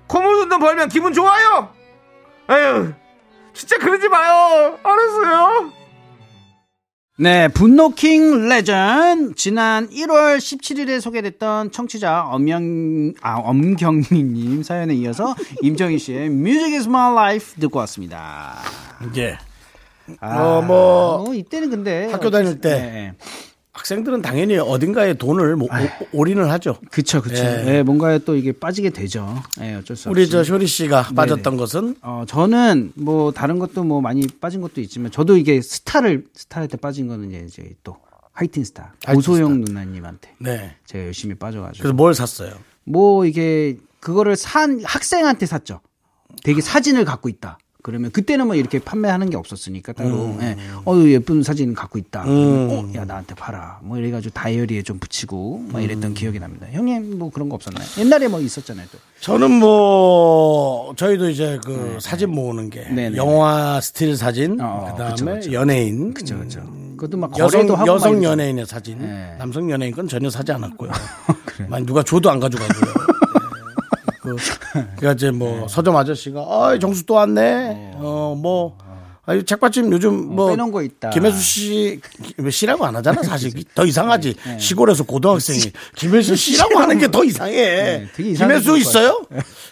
[0.08, 1.70] 고무돈 돈 벌면 기분 좋아요?
[2.50, 2.94] 에휴
[3.54, 5.72] 진짜 그러지 마요 알았어요
[7.16, 16.26] 네, 분노킹 레전드 지난 1월 17일에 소개됐던 청취자 엄영 아 엄경민님 사연에 이어서 임정희 씨의
[16.26, 18.56] Music is my life 듣고 왔습니다.
[19.12, 19.38] 이제
[20.20, 23.14] 아, 어, 뭐 뭐 이때는 근데 학교 다닐 때 네,
[23.72, 26.78] 학생들은 당연히 어딘가에 돈을 모- 오- 올인을 하죠.
[26.92, 27.36] 그쵸 그쵸.
[27.44, 27.64] 예.
[27.68, 29.42] 예, 뭔가에 또 이게 빠지게 되죠.
[29.62, 30.10] 예, 어쩔 수 없이.
[30.10, 34.82] 우리 저 쇼리 씨가 빠졌던 것은 어, 저는 뭐 다른 것도 뭐 많이 빠진 것도
[34.82, 37.98] 있지만 저도 이게 스타를 스타할 때 빠진 거는 이제, 이제 또
[38.34, 40.76] 하이틴 스타 하이틴 고소영 누나님한테 네.
[40.86, 42.52] 제가 열심히 빠져가지고 그래서 뭘 샀어요?
[42.84, 45.80] 뭐 이게 그거를 산 학생한테 샀죠.
[46.44, 47.58] 되게 사진을 갖고 있다.
[47.84, 50.56] 그러면 그때는 뭐 이렇게 판매하는 게 없었으니까 따로 예.
[50.86, 52.24] 어 예쁜 사진 갖고 있다.
[52.24, 53.80] 그러면 어, 야 나한테 팔아.
[53.84, 56.66] 뭐 이래가지고 다이어리에 좀 붙이고 막 이랬던 기억이 납니다.
[56.72, 57.86] 형님 뭐 그런 거 없었나요?
[58.00, 58.98] 옛날에 뭐 있었잖아요 또.
[59.20, 63.18] 저는 뭐 저희도 이제 그 사진 모으는 게 네, 네.
[63.18, 65.54] 영화 스틸 사진, 어, 그다음에 그쵸, 그쵸.
[65.54, 66.62] 연예인, 그죠 그죠.
[66.96, 68.24] 그것도 막 여성 여성.
[68.24, 69.36] 연예인의 사진, 네.
[69.38, 70.90] 남성 연예인 건 전혀 사지 않았고요.
[71.68, 72.94] 만 누가 줘도 안 가져가고요.
[74.26, 74.32] 네.
[74.32, 77.94] 그, 그니까 이제 뭐 서점 아저씨가 아 정수 또 왔네.
[77.96, 78.78] 어 뭐.
[79.26, 81.12] 아, 이 책받침 요즘 뭐 빼놓은 거 있다.
[81.12, 84.60] 김혜수 씨 기- 씨라고 안 하잖아 사실 더 이상하지 네.
[84.60, 85.62] 시골에서 고등학생이
[85.96, 87.54] 김혜수 씨라고 하는 게 더 이상해.
[87.54, 89.26] 네, 김혜수 있어요?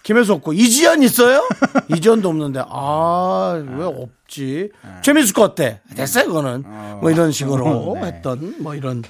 [0.04, 1.46] 김혜수 없고 이지연 있어요?
[1.94, 4.70] 이지연도 없는데 아왜 없 지?
[5.04, 5.82] 최민수 거 어때?
[5.94, 6.64] 됐어요 그거는
[7.02, 9.04] 뭐 이런 식으로 했던 뭐 이런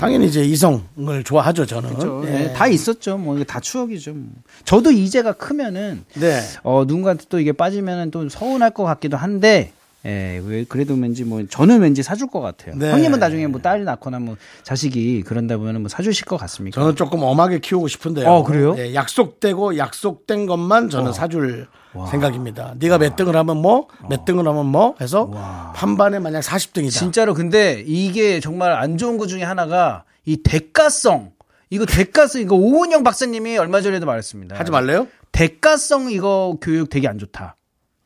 [0.00, 1.90] 당연히 이제 이성을 좋아하죠 저는.
[1.90, 2.22] 그렇죠.
[2.26, 2.44] 예.
[2.44, 3.18] 예, 다 있었죠.
[3.18, 4.14] 뭐 이게 다 추억이죠.
[4.14, 4.24] 뭐.
[4.64, 6.40] 저도 이제가 크면은 네.
[6.62, 9.72] 어 누군가한테 또 이게 빠지면은 또 서운할 것 같기도 한데.
[10.06, 12.74] 예, 왜 그래도 왠지 뭐 저는 왠지 사줄 것 같아요.
[12.76, 12.90] 네.
[12.90, 16.80] 형님은 나중에 뭐 딸이 낳거나 뭐 자식이 그런다 보면은 뭐 사주실 것 같습니까?
[16.80, 18.28] 저는 조금 엄하게 키우고 싶은데요.
[18.28, 18.74] 어, 그래요?
[18.76, 21.68] 예, 약속되고 약속된 것만 저는 사줄
[22.10, 22.74] 생각입니다.
[22.78, 25.30] 네가 몇 등을 하면 뭐, 몇 등을 하면 뭐 해서
[25.74, 26.90] 판반에 만약 40등이다.
[26.90, 31.32] 진짜로 근데 이게 정말 안 좋은 것 중에 하나가 이 대가성.
[31.70, 34.58] 이거 대가성 이거 오은영 박사님이 얼마 전에도 말했습니다.
[34.58, 35.06] 하지 말래요?
[35.32, 37.56] 대가성 이거 교육 되게 안 좋다.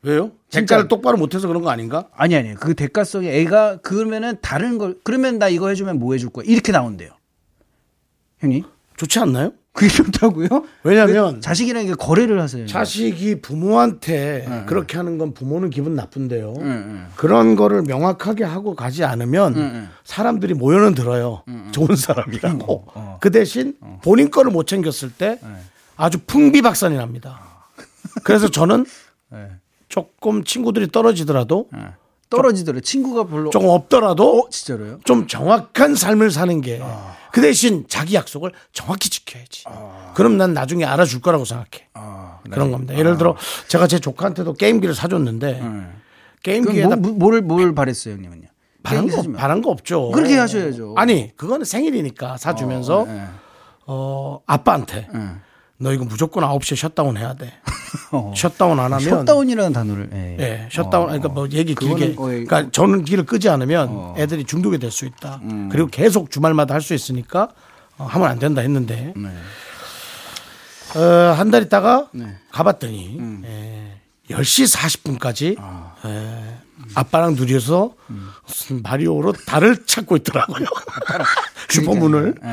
[0.02, 0.30] 왜요?
[0.48, 0.74] 진짜.
[0.74, 2.08] 대가를 똑바로 못해서 그런 거 아닌가?
[2.16, 6.44] 아니 아니 그 대가성이 애가 그러면은 다른 걸 그러면 나 이거 해주면 뭐 해줄 거야
[6.46, 7.10] 이렇게 나온대요.
[8.38, 8.64] 형님
[8.96, 9.52] 좋지 않나요?
[9.72, 10.48] 그게 좋다고요?
[10.82, 12.66] 왜냐면 자식이랑 이게 거래를 하세요.
[12.66, 16.54] 자식이 부모한테 그렇게 하는 건 부모는 기분 나쁜데요.
[16.58, 17.06] 응.
[17.14, 19.88] 그런 거를 명확하게 하고 가지 않으면 응.
[20.02, 21.44] 사람들이 모여는 들어요.
[21.70, 23.18] 좋은 사람이라고.
[23.20, 25.38] 그 대신 본인 거를 못 챙겼을 때
[25.96, 27.40] 아주 풍비박산이 납니다.
[28.24, 28.84] 그래서 저는
[29.30, 29.48] 네.
[29.88, 31.68] 조금 친구들이 떨어지더라도
[32.30, 33.50] 떨어지더래 친구가 별로.
[33.50, 35.00] 조금 없더라도 어 진짜로요?
[35.04, 36.80] 좀 정확한 삶을 사는 게
[37.30, 39.64] 그 대신 자기 약속을 정확히 지켜야지.
[40.14, 41.88] 그럼 난 나중에 알아줄 거라고 생각해.
[42.50, 42.96] 그런 겁니다.
[42.96, 43.36] 예를 들어
[43.68, 45.92] 제가 제 조카한테도 게임기를 사줬는데 그럼
[46.42, 48.48] 게임기에다 뭐, 뭘, 뭘 바랬어요 형님은요?
[48.82, 49.22] 바란 거.
[49.36, 50.10] 바란 거 없죠.
[50.12, 50.94] 그렇게 하셔야죠.
[50.96, 53.24] 아니, 그거는 생일이니까 사주면서, 예.
[53.86, 55.20] 어, 아빠한테, 예.
[55.80, 57.52] 너 이거 무조건 9시에 셧다운 해야 돼.
[58.10, 58.32] 어.
[58.36, 59.00] 셧다운 안 하면.
[59.00, 60.10] 셧다운이라는 단어를.
[60.12, 60.36] 예.
[60.40, 62.14] 예, 셧다운, 그러니까 뭐 얘기 길게.
[62.16, 64.14] 거의- 그러니까 전기를 끄지 않으면 어.
[64.18, 65.40] 애들이 중독이 될 수 있다.
[65.42, 65.68] 음.
[65.70, 67.48] 그리고 계속 주말마다 할 수 있으니까
[67.96, 69.28] 어, 하면 안 된다 했는데, 네.
[71.00, 72.36] 어, 한 달 있다가 네.
[72.52, 73.42] 가봤더니, 음.
[73.44, 74.72] 예, 10시
[75.18, 75.94] 40분까지 아.
[76.06, 76.58] 예,
[76.94, 78.28] 아빠랑 둘이서 음.
[78.46, 80.66] 무슨 마리오로 달을 찾고 있더라고요.
[81.70, 82.34] 슈퍼문을.
[82.44, 82.48] 예.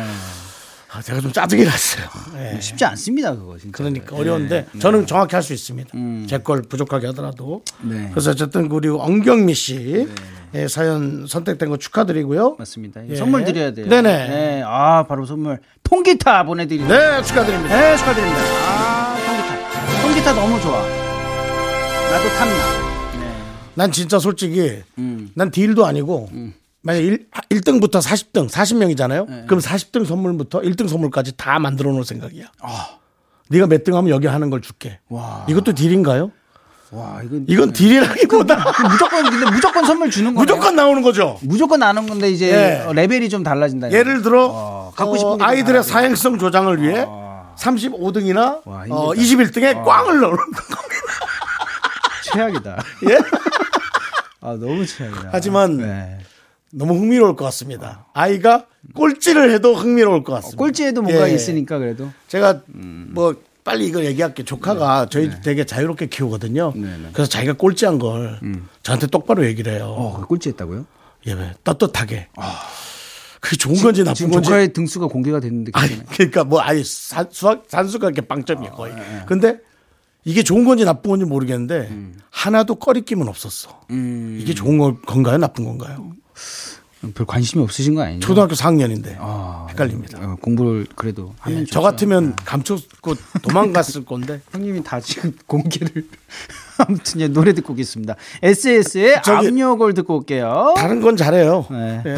[0.96, 2.06] 아, 제가 좀 짜증이 났어요.
[2.38, 2.60] 예.
[2.62, 3.78] 쉽지 않습니다 그거 진짜.
[3.78, 4.20] 그러니까 예.
[4.22, 4.80] 어려운데 네.
[4.80, 5.90] 저는 정확히 할 수 있습니다.
[5.96, 6.26] 음.
[6.30, 7.64] 제걸 부족하게 하더라도.
[7.82, 8.08] 네.
[8.12, 10.08] 그래서 어쨌든 우리 엉경미 씨
[10.54, 12.56] 예, 사연 선택된 거 축하드리고요.
[12.58, 13.08] 맞습니다.
[13.10, 13.16] 예.
[13.16, 13.88] 선물 드려야 돼요.
[13.90, 14.28] 네네.
[14.30, 14.64] 네.
[14.66, 16.98] 아 바로 선물 통기타 보내드립니다.
[17.18, 17.76] 네, 축하드립니다.
[17.76, 18.40] 네, 축하드립니다.
[18.68, 20.02] 아, 통기타.
[20.02, 20.82] 통기타 너무 좋아.
[20.82, 23.20] 나도 탐나.
[23.20, 23.32] 네.
[23.74, 25.30] 난 진짜 솔직히 음.
[25.36, 26.30] 난 딜도 아니고
[26.86, 29.28] 만약 1, 1등부터 40등, 40명이잖아요.
[29.28, 29.44] 네.
[29.48, 32.46] 그럼 40등 선물부터 1등 선물까지 다 만들어 놓을 생각이야.
[32.62, 32.90] 아.
[33.50, 35.00] 네가 몇 등 하면 여기 하는 걸 줄게.
[35.10, 35.46] 와.
[35.50, 36.32] 이것도 딜인가요?
[36.92, 40.40] 와, 이건 이건 딜이라기보다 그 무조건 근데 무조건 선물 주는 거예요.
[40.40, 41.40] 무조건 나오는 거죠.
[41.42, 42.86] 무조건 나는 건데 이제 예.
[42.88, 43.92] 어, 레벨이 좀 달라진다.
[43.92, 47.06] 예를 들어 어, 갖고 어, 싶은 게 아이들의 좀 사행성 조장을 위해
[47.58, 48.86] 35등이나 와.
[48.90, 50.62] 어, 21등에 꽝을 넣는 겁니다.
[52.26, 52.84] 최악이다.
[53.10, 53.18] 예?
[54.42, 55.30] 아, 너무 최악이다.
[55.32, 56.20] 하지만 네.
[56.78, 58.06] 너무 흥미로울 것 같습니다.
[58.14, 60.58] 아이가 꼴찌를 해도 흥미로울 것 같습니다.
[60.58, 61.34] 꼴찌에도 뭔가 예.
[61.34, 62.10] 있으니까 그래도.
[62.28, 63.34] 제가 뭐
[63.64, 64.44] 빨리 이걸 얘기할게.
[64.44, 66.74] 조카가 저희 되게 자유롭게 키우거든요.
[66.76, 67.10] 네, 네.
[67.14, 68.40] 그래서 자기가 꼴찌한 걸
[68.84, 69.86] 저한테 똑바로 얘기를 해요.
[69.98, 70.86] 어, 그 꼴찌했다고요?
[71.28, 71.54] 예, 왜?
[71.64, 72.28] 떳떳하게.
[73.40, 74.48] 그게 좋은 건지 나쁜 지금 건지.
[74.48, 76.04] 조카의 등수가 공개가 됐는데 아니.
[76.08, 78.94] 그러니까 뭐 아예 산, 수학, 산수가 이렇게 빵점이에요, 거의.
[78.96, 79.58] 네, 근데
[80.26, 82.20] 이게 좋은 건지 나쁜 건지 모르겠는데 음.
[82.32, 83.82] 하나도 꺼리낌은 없었어.
[84.40, 85.38] 이게 좋은 건- 건가요?
[85.38, 86.12] 나쁜 건가요?
[87.14, 88.20] 별 관심이 없으신 거 아니에요?
[88.20, 90.18] 초등학교 4학년인데 아, 헷갈립니다.
[90.20, 91.66] 어, 공부를 그래도 하면 예.
[91.66, 96.08] 저 같으면 감췄고 도망갔을 건데 형님이 다 지금 공개를
[96.80, 98.16] 아무튼 예, 노래 듣고 오겠습니다.
[98.42, 100.74] SS의 압력을 듣고 올게요.
[100.78, 101.68] 다른 건 잘해요.
[101.70, 102.02] 네.
[102.06, 102.18] 예.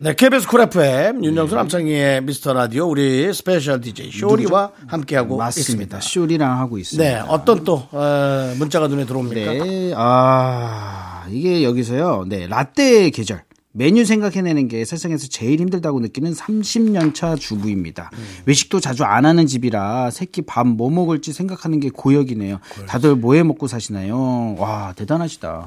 [0.00, 5.60] 네, KBS Cool FM 윤정수 남창희의 미스터 라디오 우리 special DJ 쇼리와 함께하고 맞습니다.
[5.98, 6.00] 있습니다.
[6.00, 7.02] 쇼리랑 하고 있습니다.
[7.08, 9.52] 네, 어떤 또 어, 문자가 눈에 들어옵니까?
[9.52, 9.92] 네.
[9.96, 12.26] 아, 이게 여기서요.
[12.28, 13.42] 네, 라떼의 계절.
[13.76, 18.10] 메뉴 생각해내는 게 세상에서 제일 힘들다고 느끼는 30년 차 주부입니다.
[18.46, 22.60] 외식도 자주 안 하는 집이라 새끼 밥 뭐 먹을지 생각하는 게 고역이네요.
[22.86, 24.54] 다들 뭐 해 먹고 사시나요?
[24.58, 25.66] 와, 대단하시다.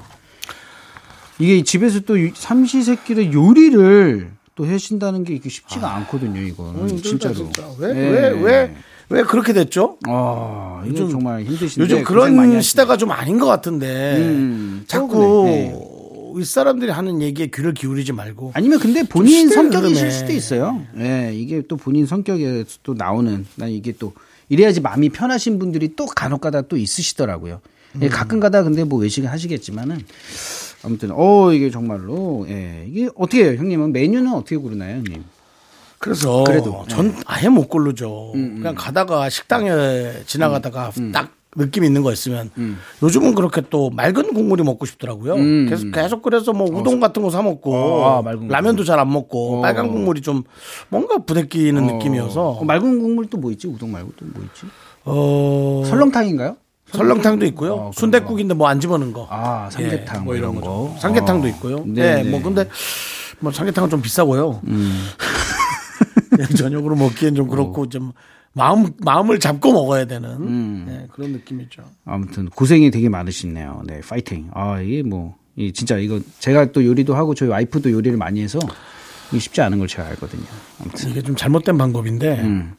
[1.40, 6.76] 이게 집에서 또이 삼시세끼를 요리를 또 하신다는 게 이게 쉽지가 않거든요, 이건.
[6.90, 7.36] 힘들다, 진짜로.
[7.36, 7.64] 진짜.
[7.78, 8.10] 왜, 네.
[8.10, 8.76] 왜, 왜,
[9.10, 9.98] 왜 그렇게 됐죠?
[10.08, 11.82] 아, 이게 정말 힘드신데.
[11.82, 12.62] 요즘 그런.
[12.62, 15.74] 시대가 좀 아닌 것 같은데 음, 자꾸 네.
[16.36, 20.12] 윗사람들이 하는 얘기에 귀를 기울이지 말고 아니면 근데 본인 성격이실.
[20.12, 20.84] 수도 있어요.
[21.00, 24.14] 예, 이게 또 본인 성격에서 또 나오는, 난 이게 또,
[24.50, 27.60] 이래야지 마음이 편하신 분들이 또 간혹 가다 또 있으시더라고요.
[28.02, 30.00] 예, 가끔 가다 근데 뭐 외식을 하시겠지만은,
[30.84, 33.92] 아무튼, 어, 이게 정말로, 예, 이게 어떻게 해요, 형님은?
[33.94, 35.24] 메뉴는 어떻게 고르나요, 형님?
[36.00, 36.96] 그래서 그래도, 네.
[36.96, 38.32] 전 아예 못 고르죠.
[38.36, 42.52] 음, 그냥 가다가 식당에 지나가다가 딱 느낌 있는 거 있으면
[43.02, 45.34] 요즘은 그렇게 또 맑은 국물이 먹고 싶더라고요.
[45.36, 48.54] 음, 계속 계속 그래서 뭐 우동 같은 거 사 먹고 아, 맑은 국물.
[48.54, 49.62] 라면도 잘 안 먹고 어.
[49.62, 50.44] 빨간 국물이 좀
[50.90, 53.68] 뭔가 부대끼는 느낌이어서 어, 맑은 국물 또 뭐 있지?
[53.68, 54.68] 우동 말고 또 뭐 있지?
[55.06, 56.58] 어 설렁탕인가요?
[56.92, 57.74] 설렁탕도 있고요.
[57.74, 59.26] 어, 그런 순대국인데 뭐 안 집어넣은 거.
[59.32, 60.62] 아, 삼계탕 예, 뭐 이런 거.
[60.62, 60.96] 거.
[61.00, 61.50] 삼계탕도 어.
[61.50, 61.78] 있고요.
[61.88, 62.30] 네, 네, 네.
[62.30, 62.68] 뭐 근데
[63.40, 64.62] 뭐 삼계탕은 좀 비싸고요.
[64.68, 65.08] 음.
[66.38, 68.12] 그냥 저녁으로 먹기엔 좀 그렇고 좀
[68.54, 70.86] 마음 마음을 잡고 먹어야 되는 음.
[70.88, 71.84] 네, 그런 느낌이죠.
[72.06, 73.84] 아무튼 고생이 되게 많으시네요.
[73.86, 74.50] 네, 파이팅.
[74.54, 78.60] 아, 이게 뭐, 이 진짜 이거 제가 또 요리도 하고 저희 와이프도 요리를 많이 해서
[79.30, 80.46] 이게 쉽지 않은 걸 제가 알거든요.
[80.82, 81.10] 아무튼.
[81.10, 82.74] 이게 좀 잘못된 방법인데 음.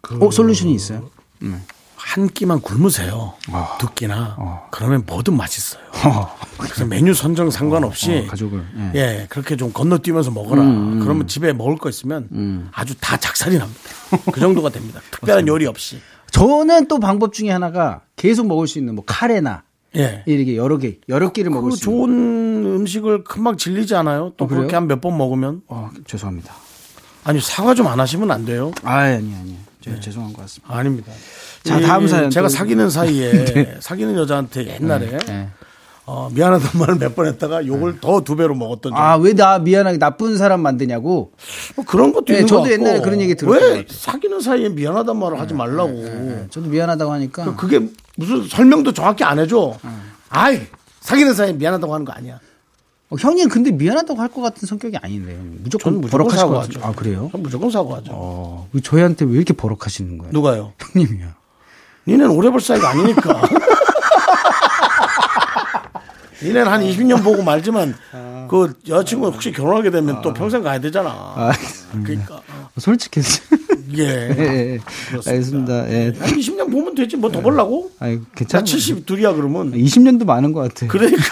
[0.00, 1.10] 그 어, 솔루션이 있어요?
[2.06, 3.34] 한 끼만 굶으세요.
[3.50, 3.76] 아.
[3.80, 4.68] 두 끼나 어.
[4.70, 5.82] 그러면 뭐든 맛있어요.
[6.56, 8.64] 그래서 메뉴 선정 상관없이 어, 가족을.
[8.94, 8.98] 예.
[9.00, 10.62] 예, 그렇게 좀 건너뛰면서 먹어라.
[10.62, 13.80] 음, 그러면 집에 먹을 거 있으면 아주 다 작살이 납니다.
[14.32, 15.00] 그 정도가 됩니다.
[15.10, 15.98] 특별한 요리 없이.
[16.30, 19.64] 저는 또 방법 중에 하나가 계속 먹을 수 있는 뭐 카레나
[19.96, 20.22] 예.
[20.26, 21.96] 이렇게 여러 개, 여러 끼를 먹을 그수 있는.
[22.06, 24.32] 좋은 음식을 금방 질리지 않아요?
[24.36, 24.60] 또 어, 그래요?
[24.60, 26.54] 그렇게 한 몇 번 먹으면 어, 죄송합니다.
[27.24, 28.70] 아니 사과 좀 안 하시면 안 돼요?
[28.84, 29.56] 아, 아니, 아니.
[29.86, 30.74] 제가 죄송한 것 같습니다.
[30.74, 31.12] 아닙니다.
[31.62, 35.48] 자, 이- 다음 사연 제가 또- 사귀는 사이에 사귀는 여자한테 옛날에 네.
[36.08, 38.96] 어, 미안하단 말을 몇 번 했다가 욕을 더두 배로 먹었던 적.
[38.98, 41.32] 아, 왜 나 미안하게 나쁜 사람 만드냐고.
[41.76, 42.70] 뭐 그런 것도 네, 있는 저도.
[42.70, 43.84] 옛날에 그런 얘기 들었던 것 왜.
[43.88, 45.90] 사귀는 사이에 미안하단 말을 하지 말라고.
[45.92, 47.56] 네, 저도 미안하다고 하니까.
[47.56, 47.80] 그게
[48.16, 49.76] 무슨 설명도 정확히 안 해줘.
[50.28, 50.60] 아이
[51.00, 52.38] 사귀는 사이에 미안하다고 하는 거 아니야.
[53.08, 55.60] 어, 형님 근데 미안하다고 할 것 같은 성격이 아닌데 형님.
[55.62, 56.72] 무조건 저는 무조건 버럭하실 것 사과하죠.
[56.80, 56.90] 같아요.
[56.90, 57.28] 아 그래요?
[57.32, 58.10] 전 무조건 사과하죠.
[58.12, 60.32] 어, 왜 저희한테 왜 이렇게 버럭하시는 거예요?
[60.32, 60.72] 누가요?
[60.92, 61.28] 형님이요.
[62.08, 63.42] 니는 오래 볼 사이가 아니니까.
[66.42, 67.94] 니는 한 20년 보고 말지만
[68.50, 71.50] 그 여자친구 혹시 결혼하게 되면 또 평생 가야 되잖아.
[72.04, 72.42] 그러니까
[72.78, 73.42] 솔직해서.
[73.96, 74.02] 예.
[74.04, 74.38] 예,
[74.74, 74.78] 예.
[75.26, 75.88] 알겠습니다.
[75.90, 76.12] 예.
[76.18, 77.90] 한 20년 보면 되지 뭐 더 벌라고?
[77.98, 78.64] 나 괜찮아.
[78.64, 79.72] 72이야 그러면.
[79.72, 80.90] 20년도 많은 것 같아요.
[80.90, 81.22] 그러니까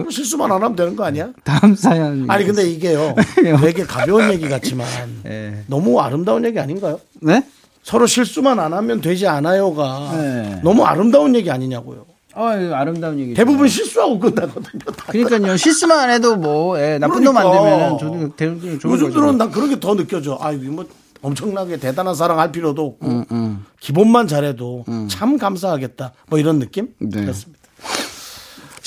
[0.00, 1.30] 서로 실수만 안 하면 되는 거 아니야?
[1.44, 2.30] 다음 사연.
[2.30, 3.14] 아니 근데 이게요
[3.60, 4.86] 되게 가벼운 얘기 같지만
[5.26, 5.62] 예.
[5.68, 7.00] 너무 아름다운 얘기 아닌가요?
[7.20, 7.44] 네?
[7.82, 10.60] 서로 실수만 안 하면 되지 않아요가 네.
[10.62, 12.04] 너무 아름다운 얘기 아니냐고요.
[12.34, 13.34] 아, 이거 아름다운 얘기.
[13.34, 14.84] 대부분 실수하고 끝나거든요.
[14.96, 15.06] 다.
[15.10, 15.56] 그러니까요.
[15.56, 17.60] 실수만 안 해도 뭐 예, 나쁜 놈 그러니까.
[17.62, 19.36] 만들면 저는 대- 좋은 요즘들은.
[19.38, 20.38] 난 그런 게 더 느껴져.
[20.40, 20.86] 아, 이거 뭐
[21.22, 26.12] 엄청나게 대단한 사랑 할 필요도 없고 음, 기본만 잘해도 참 감사하겠다.
[26.28, 26.88] 뭐 이런 느낌?
[26.98, 27.22] 네.
[27.22, 27.59] 그렇습니다.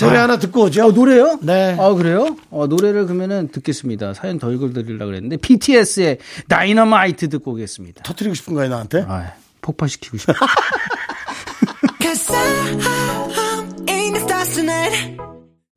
[0.03, 0.83] 노래 하나 듣고 오죠.
[0.83, 1.39] 아, 노래요?
[1.41, 1.75] 네.
[1.79, 2.35] 아, 그래요?
[2.49, 4.13] 어, 노래를 그러면은 듣겠습니다.
[4.13, 8.03] 사연 더 읽어드리려고 그랬는데, BTS의 다이너마이트 듣고 오겠습니다.
[8.03, 9.05] 터트리고 싶은가요, 나한테?
[9.07, 10.33] 아, 폭파시키고 싶어.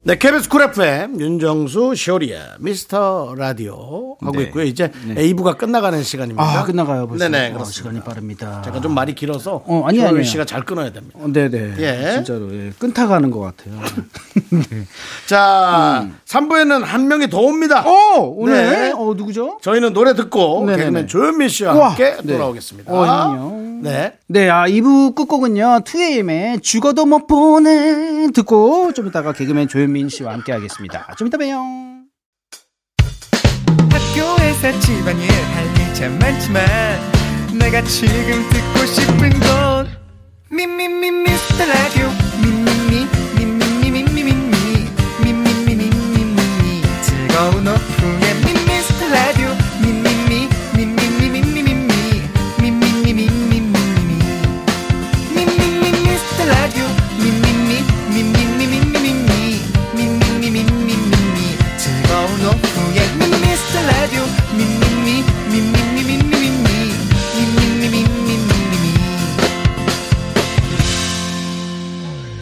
[0.06, 4.44] 네, KBS Cool FM 윤정수 쇼리의 미스터 라디오 하고 네.
[4.44, 4.62] 있고요.
[4.62, 6.44] 이제 2부가 끝나가는 시간입니다.
[6.44, 7.28] 아, 끝나가요 벌써.
[7.28, 7.72] 네네, 어, 그렇습니다.
[7.72, 8.62] 시간이 빠릅니다.
[8.64, 10.22] 제가 좀 말이 길어서 어, 아니에요, 쇼리 아니에요.
[10.22, 11.18] 씨가 잘 끊어야 됩니다.
[11.20, 11.74] 어, 네네.
[11.78, 12.12] 예.
[12.14, 12.70] 진짜로 예.
[12.78, 13.80] 끝나가는 것 같아요.
[15.26, 17.80] 자, 3부에는 한 명이 더 옵니다.
[17.80, 17.86] 음.
[17.88, 18.92] 어 오늘 네.
[18.94, 19.58] 어 누구죠?
[19.60, 20.66] 저희는 노래 듣고.
[20.66, 21.88] 개그맨 조현민 씨와 우와.
[21.88, 22.32] 함께 네.
[22.32, 22.92] 돌아오겠습니다.
[22.92, 23.66] 어, 형님요.
[23.82, 24.12] 네.
[24.28, 28.26] 네, 아, 2부 끝곡은요, 2AM의 죽어도 못 보내.
[28.34, 31.14] 듣고, 좀 이따가 개그맨 조현민 씨와 함께 하겠습니다.
[31.16, 31.58] 좀 이따 봬요.
[33.90, 36.64] 학교에서 집안일 할일참 많지만
[37.58, 39.88] 내가 지금 듣고 싶은 건
[40.50, 42.08] 미미미 미스터 라디오
[42.42, 43.06] 미미미
[43.36, 44.88] 미미미 미미미
[45.22, 47.75] 미미미 미미미 즐거운 오후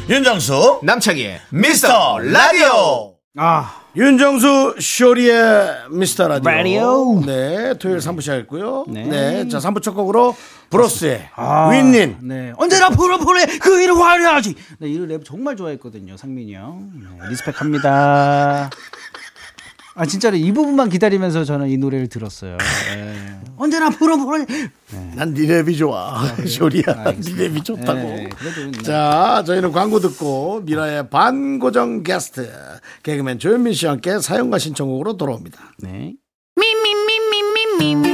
[0.09, 3.15] 윤정수 남창희의 미스터 라디오.
[3.37, 6.51] 아, 윤정수 쇼리의 미스터 라디오.
[6.51, 7.21] 라디오.
[7.25, 8.85] 네, 토요일 3부 시작했고요.
[8.89, 9.05] 네.
[9.07, 9.49] 네.
[9.49, 10.37] 자, 3부 첫 곡으로
[10.69, 12.19] Bros의 아, Win Win.
[12.23, 12.53] 네.
[12.59, 14.55] 언제나 불어 보내 그 일을 화려하지.
[14.79, 16.91] 네, 이 랩 정말 좋아했거든요, 상민이 형.
[16.95, 18.69] 네, respect 합니다.
[19.97, 22.59] 아, 진짜로 이 부분만 기다리면서 저는 이 노래를 들었어요.
[22.59, 23.41] 네.
[23.57, 24.45] 언제나 불어 보내.
[25.15, 26.27] 난 니 랩이 좋아.
[26.47, 26.83] 쇼리야.
[26.83, 28.01] 니 랩이 좋다고.
[28.01, 28.83] 네, 그래도 네.
[28.83, 32.51] 자, 저희는 광고 듣고 미라의 반고정 게스트
[33.05, 35.75] 개그맨 조현민 씨와 함께 사연과 신청곡으로 돌아옵니다.
[35.79, 36.15] 네.
[36.59, 38.14] Me,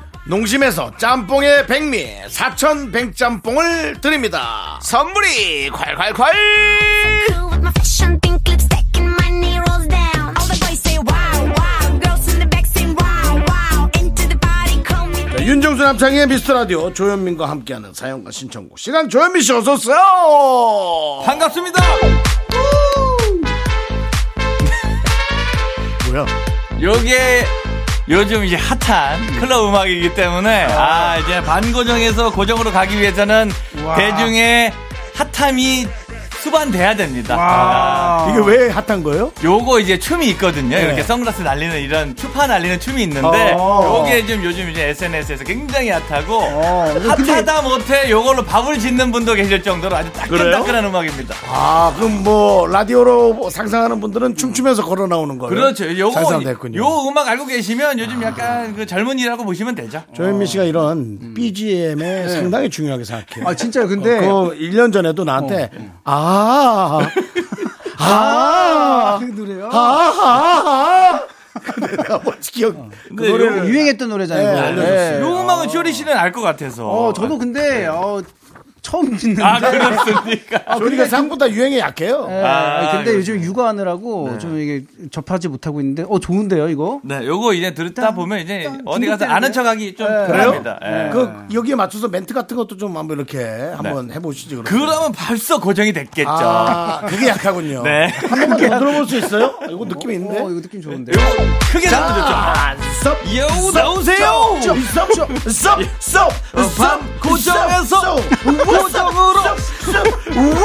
[0.25, 4.79] 농심에서 짬뽕의 백미 사천 백짬뽕을 드립니다.
[4.81, 6.15] 선물이 콸콸콸
[7.27, 10.33] Cool with my fashion pink lipstick and my knee rolls down.
[10.37, 11.99] All the boys say wow, wow.
[11.99, 13.89] Girls in the back say wow, wow.
[13.99, 15.37] Into the party, call me.
[15.37, 19.97] 자, 윤정수 남창의 미스터 라디오 조현민과 함께하는 사연과 신청곡 시간 조현민 씨 어서 오세요.
[21.25, 21.81] 반갑습니다.
[26.07, 26.25] 뭐야?
[26.79, 27.45] 요게
[28.09, 31.17] 요즘 이제 핫한 클럽 음악이기 때문에 아.
[31.17, 33.51] 이제 반고정에서 고정으로 가기 위해서는
[33.95, 34.73] 대중의
[35.33, 35.87] 핫함이
[36.41, 37.35] 수반돼야 됩니다.
[37.39, 39.31] 아, 이게 왜 핫한 거예요?
[39.43, 40.75] 요거 이제 춤이 있거든요.
[40.75, 40.83] 네.
[40.83, 43.99] 이렇게 선글라스 날리는 이런 추파 날리는 춤이 있는데 어.
[43.99, 49.61] 요게 좀 요즘 이제 SNS에서 굉장히 핫하고 어, 핫하다 못해 요걸로 밥을 짓는 분도 계실
[49.61, 51.35] 정도로 아주 따끈따끈한 음악입니다.
[51.47, 55.49] 아 그럼 뭐 라디오로 뭐 상상하는 분들은 춤추면서 걸어 나오는 거예요?
[55.53, 55.95] 그렇죠.
[55.97, 56.79] 요거 상상됐군요.
[56.79, 60.01] 요 음악 알고 계시면 요즘 약간 그 젊은이라고 보시면 되죠.
[60.13, 63.47] 조현민 씨가 이런 BGM에 상당히 중요하게 생각해요.
[63.47, 63.87] 아, 진짜요.
[63.87, 64.19] 근데.
[64.21, 64.25] 그
[64.59, 65.69] 1년 전에도 나한테
[66.03, 66.30] 아,
[67.99, 69.69] 아, 그 노래요?
[69.71, 71.27] 아, 아, 아.
[71.91, 74.53] 내가 뭐 기억 그 근데 노래를 요- 유행했던 노래잖아요.
[74.53, 74.59] 네.
[74.59, 75.21] 알려줬어요.
[75.21, 76.87] 요 음악은 쇼리 씨는 알 것 같아서.
[76.89, 78.21] 어, 저도 근데, 어,
[78.81, 79.43] 처음 듣는데.
[79.43, 80.75] 아, 그렇습니까?
[80.77, 82.27] 우리가 생각보다 유행에 약해요.
[82.29, 83.13] 예, 아, 근데.
[83.15, 86.99] 요즘 육아하느라고 좀 이게 접하지 못하고 있는데, 어, 좋은데요, 이거?
[87.03, 90.27] 네, 요거 이제 듣다 보면 이제 어디 가서 아는 척 하기 좀 그래요?
[90.27, 90.79] 그럽니다.
[90.83, 91.09] 예.
[91.11, 93.43] 그 여기에 맞춰서 멘트 같은 것도 좀 한번 이렇게
[93.75, 94.63] 한번 해보시지 그러면.
[94.65, 96.29] 그러면 벌써 고정이 됐겠죠.
[96.29, 97.83] 아, 그게 약하군요.
[97.83, 98.07] 네.
[98.07, 99.53] 한 번만 더 들어볼 수 있어요?
[99.69, 100.41] 이거 느낌이 있는데.
[100.41, 101.11] 어, 이거 느낌 좋은데.
[101.13, 104.59] 요거 크게 섭, 여우 섭, 나오세요!
[104.61, 104.77] 섭,
[105.13, 106.31] 섭, 섭, 섭, 섭,
[106.77, 108.15] 밤 고정에서
[108.77, 109.39] 고정으로!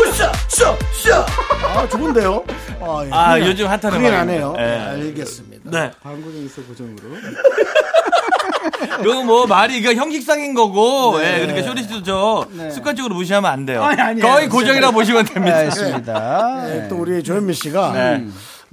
[0.08, 1.26] 우샤, 샤, 샤.
[1.74, 2.44] 아, 좋은데요?
[2.80, 3.10] 아, 예.
[3.12, 4.10] 아, 그게- 요즘 핫한 그게.
[4.10, 4.54] 나네요.
[4.58, 4.62] 예.
[4.62, 5.70] 알겠습니다.
[5.70, 5.90] 네.
[6.02, 6.96] 방구정에서 고정으로.
[9.04, 12.70] 요거 뭐 말이 이거 형식상인 거고, 예, 그러니까 쇼리 씨도 저 네.
[12.70, 13.82] 습관적으로 무시하면 안 돼요.
[13.82, 14.20] 아니.
[14.20, 15.56] 거의 고정이라고 보시면 됩니다.
[15.58, 16.62] 알겠습니다.
[16.66, 18.26] 네, 또 우리 조현민 씨가 네.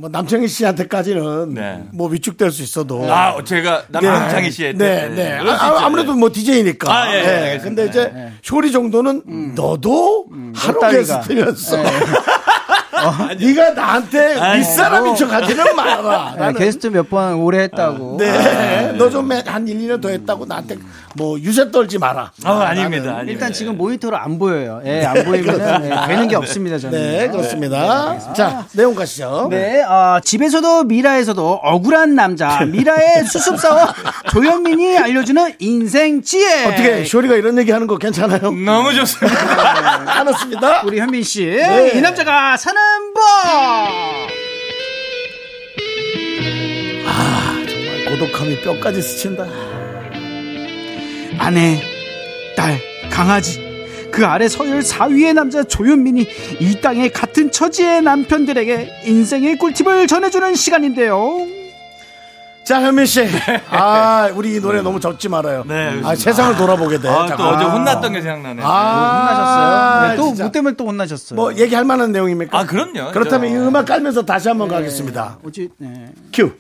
[0.04, 1.82] 뭐 남창희 씨한테까지는 네.
[1.94, 5.40] 뭐 위축될 수 있어도 아, 제가 남창희 씨의 네, 네.
[5.40, 5.78] 수 아, 있죠.
[5.78, 6.94] 아무래도 뭐 DJ니까.
[6.94, 7.64] 아, 예, 예, 알겠습니다.
[7.64, 10.26] 근데 이제 쇼리 정도는 너도
[10.58, 11.22] 하루 딸이가.
[11.22, 11.78] 게스트면서
[13.40, 16.36] 네가 나한테 윗사람인 척 하지는 마라.
[16.38, 18.18] 네, 게스트 몇 번 오래 했다고.
[18.20, 18.92] 네.
[18.98, 20.78] 너좀한 1, 2년 더 했다고 나한테
[21.16, 22.32] 뭐 유세 떨지 마라.
[22.44, 23.12] 아, 아닙니다.
[23.12, 23.24] 아닙니다.
[23.28, 24.82] 일단 지금 모니터로 안 보여요.
[24.86, 27.00] 예, 안 보이면은 예, 되는 게 없습니다, 저는.
[27.00, 28.34] 네, 그렇습니다.
[28.34, 29.48] 자, 내용 가시죠.
[29.50, 33.90] 네, 어, 집에서도 미라에서도 억울한 남자 미라의 수습사원
[34.32, 36.66] 조현민이 알려주는 인생 지혜.
[36.66, 38.52] 어떻게 쇼리가 이런 얘기 하는 거 괜찮아요?
[38.52, 40.14] 너무 좋습니다.
[40.20, 40.82] 알았습니다.
[40.86, 41.92] 우리 현민 씨, 네.
[41.96, 42.80] 이 남자가 사는
[43.14, 43.22] 법.
[48.10, 49.73] 고독함이 뼈까지 스친다.
[51.40, 51.82] 아내,
[52.56, 52.80] 딸,
[53.10, 53.62] 강아지.
[54.12, 56.28] 그 아래 서열 4위의 남자 조현민이
[56.60, 61.48] 이 땅의 같은 처지의 남편들에게 인생의 꿀팁을 전해주는 시간인데요.
[62.64, 63.28] 자, 현민 씨.
[63.72, 65.66] 아, 우리 이 노래 너무 적지 말아요.
[65.68, 66.00] 네.
[66.04, 67.10] 아, 세상을 돌아보게 돼.
[67.10, 67.44] 아, 또.
[67.44, 68.62] 어제 혼났던 게 생각나네.
[68.64, 70.10] 아, 혼나셨어요?
[70.12, 70.44] 네, 또, 진짜.
[70.44, 71.36] 뭐 때문에 또 혼나셨어요?
[71.36, 72.58] 뭐 얘기할 만한 내용입니까?
[72.58, 73.12] 아, 그럼요.
[73.12, 75.40] 그렇다면 저- 이 음악 깔면서 다시 한번 가겠습니다.
[75.46, 76.06] 어찌, 네.
[76.32, 76.54] 큐.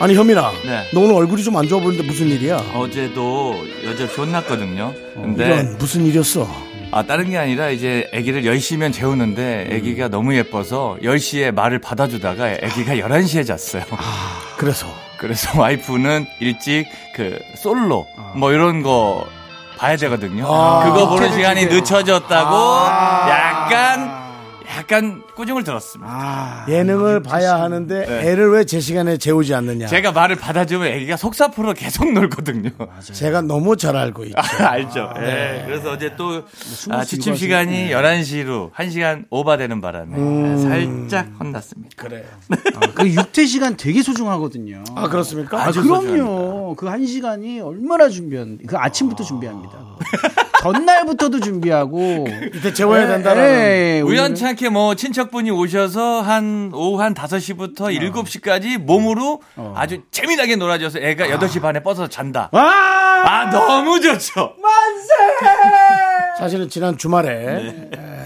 [0.00, 0.52] 아니, 현민아.
[0.64, 0.88] 네.
[0.94, 2.56] 너 오늘 얼굴이 좀 안 좋아 보이는데 무슨 일이야?
[2.74, 4.94] 어제도 여자없이 혼났거든요.
[5.14, 6.48] 근데 이런 무슨 일이었어?
[6.92, 12.94] 아 다른 게 아니라 이제 아기를 10시면 재우는데 아기가 너무 예뻐서 10시에 말을 받아주다가 아기가
[12.94, 13.84] 11시에 잤어요.
[14.56, 14.86] 그래서
[15.18, 19.26] 그래서 와이프는 일찍 그 솔로 뭐 이런 거
[19.76, 20.46] 봐야 되거든요.
[20.48, 20.84] 아.
[20.84, 22.56] 그거 보는 시간이 늦춰졌다고
[23.28, 24.19] 약간
[24.76, 26.10] 약간 꾸중을 들었습니다.
[26.12, 29.86] 아, 예능을 봐야 하는데 애를 왜 제 시간에 재우지 않느냐?
[29.88, 32.70] 제가 말을 받아주면 아기가 속사포로 계속 놀거든요.
[33.02, 34.36] 제가 너무 잘 알고 있죠.
[34.58, 35.10] 알죠.
[35.18, 35.64] 예.
[35.66, 36.44] 그래서 어제 또
[36.90, 41.90] 아, 지침 시간이 11시로 1시간 오바되는 바람에 살짝 혼났습니다.
[41.96, 42.24] 그래.
[42.94, 44.84] 그 육퇴 시간 되게 소중하거든요.
[44.94, 45.64] 아, 그렇습니까?
[45.66, 46.76] 아, 그럼요.
[46.76, 49.72] 그한 시간이 얼마나 준비한, 그 아침부터 준비합니다.
[50.62, 52.26] 전날부터도 준비하고.
[52.54, 53.42] 이때 재워야 된다는.
[53.42, 59.40] 예, 우연 치 않게 뭐 친척분이 오셔서 한 오후 한 5시부터 7시까지 몸으로
[59.74, 62.50] 아주 재미나게 놀아줘서 애가 8시 반에 뻗어서 잔다.
[62.52, 62.62] 와!
[62.62, 64.54] 아, 너무 좋죠.
[66.38, 68.19] 사실은 지난 주말에 네.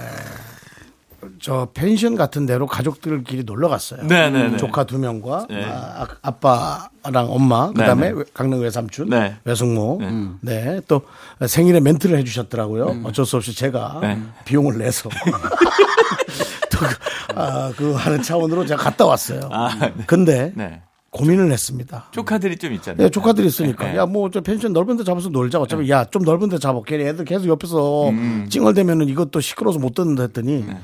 [1.45, 4.03] 에, 저 펜션 같은 데로 가족들끼리 놀러 갔어요.
[4.05, 4.57] 네네네.
[4.57, 5.63] 조카 두 명과 네.
[5.67, 8.25] 아, 아빠랑 엄마 그다음에 네네.
[8.33, 9.37] 강릉 외삼촌, 네.
[9.45, 10.01] 외숙모,
[10.41, 10.81] 네.
[10.89, 11.03] 또
[11.47, 13.03] 생일에 멘트를 해주셨더라고요.
[13.05, 14.19] 어쩔 수 없이 제가 네.
[14.47, 15.11] 비용을 내서
[16.73, 19.41] 또 그, 아, 그 하는 차원으로 제가 갔다 왔어요.
[19.53, 19.93] 아, 네.
[20.07, 20.81] 근데 네.
[21.11, 22.07] 고민을 했습니다.
[22.11, 23.05] 조카들이 좀 있잖아요.
[23.05, 23.93] 네, 조카들이 있으니까.
[23.93, 23.99] 네.
[23.99, 25.61] 야, 뭐, 저 펜션 넓은 데 잡아서 놀자.
[25.61, 26.83] 어차피, 야, 좀 넓은 데 잡아.
[26.85, 28.11] 걔네 애들 계속 옆에서
[28.49, 30.77] 찡얼대면은 이것도 시끄러워서 못 듣는다 했더니, 하,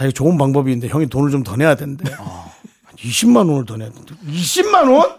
[0.00, 3.90] 자기 좋은 방법이 있는데 형이 돈을 좀 더 내야 되는데, 한 20만 원을 더 내야
[3.90, 5.10] 되는데, 20만 원?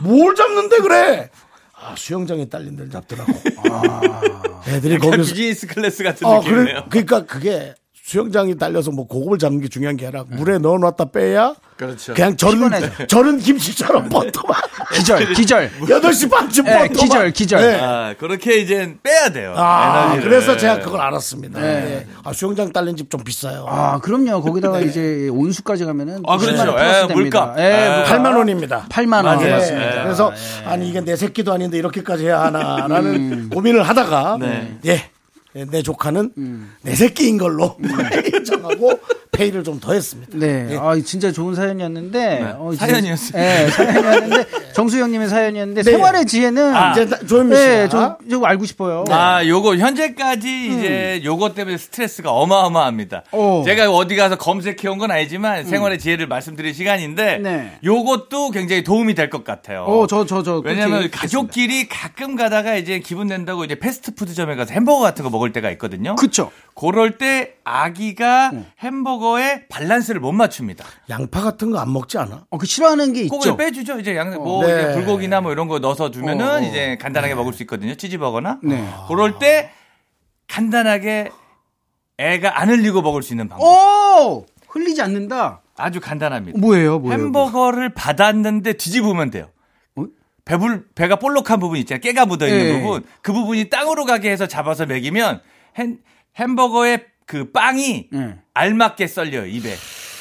[0.00, 1.30] 뭘 잡는데 그래?
[1.72, 3.32] 아, 수영장에 딸린 데를 잡더라고.
[3.70, 4.00] 아,
[4.66, 5.32] 애들이 거기서.
[5.34, 6.64] 비즈니스 클래스 같은 어, 느낌이네요.
[6.64, 11.54] 그래, 그러니까 그게 수영장이 딸려서 뭐 고급을 잡는 게 중요한 게 아니라 물에 넣어놨다 빼야
[11.78, 12.12] 그렇죠.
[12.12, 12.70] 그냥 절은,
[13.06, 14.60] 절은 김치처럼 뻗어만.
[14.92, 15.70] 기절, 기절.
[15.80, 16.92] 8시 반쯤 예, 뻗어만.
[16.92, 17.60] 기절, 기절.
[17.60, 17.80] 네.
[17.80, 19.54] 아, 그렇게 이제 빼야 돼요.
[19.56, 20.28] 아, 에너지를.
[20.28, 21.60] 그래서 제가 그걸 알았습니다.
[21.60, 22.06] 네.
[22.24, 23.64] 아, 수영장 딸린 집 좀 비싸요.
[23.68, 24.42] 아, 그럼요.
[24.42, 26.22] 거기다가 이제 온수까지 가면은.
[26.26, 26.56] 아, 그렇죠.
[26.62, 27.14] 10만 원 플러스 예.
[27.14, 27.58] 물값.
[27.58, 27.96] 예, 예.
[27.96, 28.06] 물값.
[28.18, 28.86] 8만 원입니다.
[28.90, 29.38] 8만 원.
[29.38, 29.50] 네.
[29.52, 30.02] 맞습니다.
[30.02, 30.32] 그래서
[30.66, 34.78] 아니 이게 내 새끼도 아닌데 이렇게까지 해야 하나라는 고민을 하다가 네.
[34.86, 35.10] 예.
[35.54, 36.32] 내 조카는
[36.82, 37.76] 내 새끼인 걸로
[38.34, 39.00] 인정하고
[39.32, 40.32] 페이를 좀 더 했습니다.
[40.36, 40.76] 네.
[40.80, 42.56] 아, 진짜 좋은 사연이었는데.
[42.58, 43.40] 어, 진짜- 사연이었어요.
[43.40, 44.44] 네, 사연이었는데.
[44.74, 45.82] 정수영님의 사연이었는데.
[45.84, 45.90] 네.
[45.92, 46.74] 생활의 지혜는.
[46.74, 49.04] 아, 이제 나- 조현미 씨가 네, 저, 저 알고 싶어요.
[49.10, 53.22] 아, 요거 현재까지 이제 요거 때문에 스트레스가 어마어마합니다.
[53.30, 53.62] 오.
[53.64, 57.78] 제가 어디 가서 검색해 온 건 아니지만 생활의 지혜를 말씀드릴 시간인데 네.
[57.84, 59.84] 요것도 굉장히 도움이 될 것 같아요.
[59.84, 60.60] 어, 저, 저, 저.
[60.64, 65.52] 왜냐면 그렇게 가족끼리 가끔 가다가 이제 기분 낸다고 이제 패스트푸드점에 가서 햄버거 같은 거 먹을
[65.52, 66.14] 때가 있거든요.
[66.16, 66.50] 그쵸.
[66.74, 70.84] 그럴 때 아기가 햄버거에 밸런스를 못 맞춥니다.
[71.10, 72.46] 양파 같은 거 안 먹지 않아?
[72.50, 73.56] 어, 그 싫어하는 게 있죠.
[73.56, 73.98] 빼주죠.
[74.00, 74.72] 이제 양, 뭐, 네.
[74.72, 76.60] 이제 불고기나 뭐 이런 거 넣어서 두면은 어, 어.
[76.60, 77.94] 이제 간단하게 먹을 수 있거든요.
[77.94, 78.60] 치즈버거나.
[78.62, 78.88] 네.
[79.08, 79.70] 그럴 때
[80.48, 81.30] 간단하게
[82.18, 83.64] 애가 안 흘리고 먹을 수 있는 방법.
[83.64, 84.46] 오!
[84.68, 85.62] 흘리지 않는다.
[85.76, 86.58] 아주 간단합니다.
[86.58, 87.22] 뭐예요, 뭐예요?
[87.22, 89.46] 햄버거를 받았는데 뒤집으면 돼요.
[90.48, 90.50] 어?
[90.50, 92.00] 배불, 배가 볼록한 부분 있잖아요.
[92.00, 92.80] 깨가 묻어 있는 예.
[92.80, 93.04] 부분.
[93.22, 95.40] 그 부분이 땅으로 가게 해서 잡아서 먹이면
[95.76, 95.98] 햄,
[96.38, 98.36] 햄버거의 그 빵이 예.
[98.54, 99.74] 알맞게 썰려요, 입에.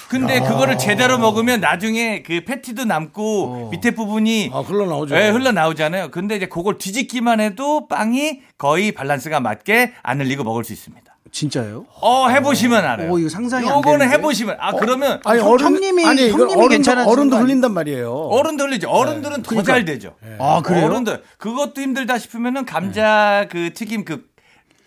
[0.09, 5.15] 근데 그거를 제대로 먹으면 나중에 그 패티도 남고 밑에 부분이 아, 흘러나오죠.
[5.17, 6.11] 예, 흘러나오잖아요.
[6.11, 11.07] 근데 이제 그걸 뒤집기만 해도 빵이 거의 밸런스가 맞게 안 흘리고 먹을 수 있습니다.
[11.32, 11.86] 진짜요?
[12.01, 13.13] 어, 해보시면 알아요.
[13.13, 14.17] 어, 이거 상상이 안 요거는 되는데?
[14.17, 14.57] 해보시면.
[14.59, 17.38] 아, 그러면 아니, 형- 형님이- 아니, 이거 형님이 괜찮아지는 어른도?
[17.38, 18.11] 흘린단 말이에요.
[18.13, 18.89] 어른도 흘리죠.
[18.89, 20.15] 어른들은 더 잘 되죠.
[20.39, 20.86] 아, 그래요?
[20.86, 21.21] 어른들.
[21.38, 24.25] 그것도 힘들다 싶으면은 감자 그 튀김 그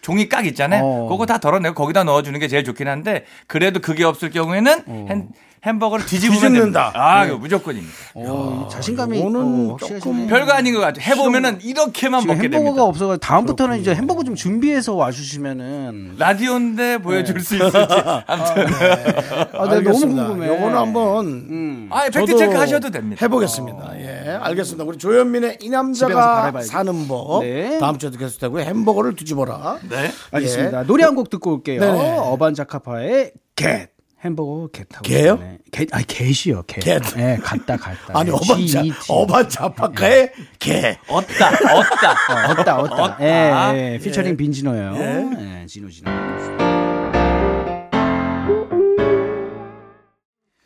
[0.03, 0.83] 종이 깍 있잖아요.
[0.83, 1.09] 어.
[1.09, 5.29] 그거 다 덜어내고 거기다 넣어주는 게 제일 좋긴 한데 그래도 그게 없을 경우에는 햄,
[5.65, 6.93] 햄버거를 뒤집으면 뒤집는다.
[6.95, 7.93] 아, 이거 무조건입니다.
[8.15, 10.01] 어, 자신감이 어, 확실하시네.
[10.01, 11.05] 조금 별거 아닌 것 같아요.
[11.05, 12.85] 해보면은 이렇게만 먹게 햄버거가 됩니다.
[12.85, 17.77] 없어서 다음부터는 이제 햄버거 좀 준비해서 와주시면은 라디오인데 보여줄 수 있을지.
[17.77, 18.67] 아무튼.
[18.67, 20.27] 아, 네, 너무 알겠습니다.
[20.29, 20.49] 궁금해.
[20.49, 21.89] 요거는 한번 음.
[21.91, 23.25] 아, 팩트 저도 체크 하셔도 됩니다.
[23.25, 24.01] 해보겠습니다.
[24.01, 24.85] 예, 알겠습니다.
[24.85, 26.53] 우리 조현민의 이 남자가.
[26.63, 27.79] 사는 법 네.
[27.79, 28.65] 다음 주에도 계속 되고요.
[28.65, 29.79] 햄버거를 뒤집어라.
[29.89, 30.11] 네.
[30.33, 30.85] 알겠습니다.
[30.85, 31.81] 노래 한 곡 듣고 올게요.
[31.81, 32.17] 네네.
[32.19, 33.91] 어반자카파의 Get.
[34.23, 35.03] 햄버거 get하고.
[35.03, 35.35] Get이요?
[35.35, 35.59] 있네.
[35.73, 36.81] 겟, 아니, 겟이요, 겟.
[36.81, 37.01] 겟.
[37.17, 38.19] 예, 갔다, 갔다.
[38.19, 38.97] 아니 예, 어반자 GET.
[39.09, 40.99] 어반자 아파카의 Get.
[41.09, 42.51] 얻다, 얻다.
[42.51, 43.03] 얻다, 얻다.
[43.03, 43.19] 얻다.
[43.25, 44.97] 예, 예, 피처링 빈지노예요.
[44.99, 46.70] 예, 진호, 진호.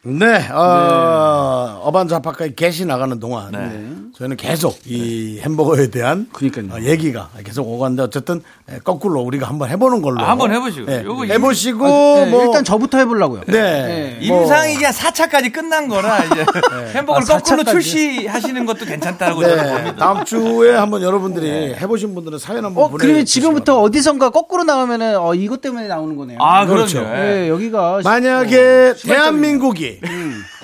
[0.06, 3.86] 네, 어, 어반자 아파카의 Get이 나가는 동안 네.
[4.18, 6.68] 저희는 계속 이 햄버거에 대한 그러니까요.
[6.74, 10.92] 어, 얘기가 계속 오갔는데 어쨌든 예, 거꾸로 우리가 한번 해보는 걸로 아, 한번 해보시고.
[10.92, 13.42] 예, 요거 해보시고 예, 뭐 일단 저부터 해보려고요.
[13.46, 14.28] 네, 예.
[14.28, 16.44] 뭐 임상이가 4차까지 끝난 거라 이제
[16.94, 17.70] 햄버거를 아, 거꾸로 4차까지.
[17.70, 19.96] 출시하시는 것도 괜찮다고 저는 네, 봅니다.
[19.96, 23.02] 다음 주에 한번 여러분들이 해보신 분들은 사연 한번 어, 보내.
[23.02, 26.38] 그러면 지금부터 어디선가 거꾸로 나오면은, 어, 이것 때문에 나오는 거네요.
[26.40, 27.00] 아, 그렇죠.
[27.00, 27.16] 그렇죠.
[27.16, 28.00] 예, 여기가.
[28.04, 29.93] 만약에 대한민국이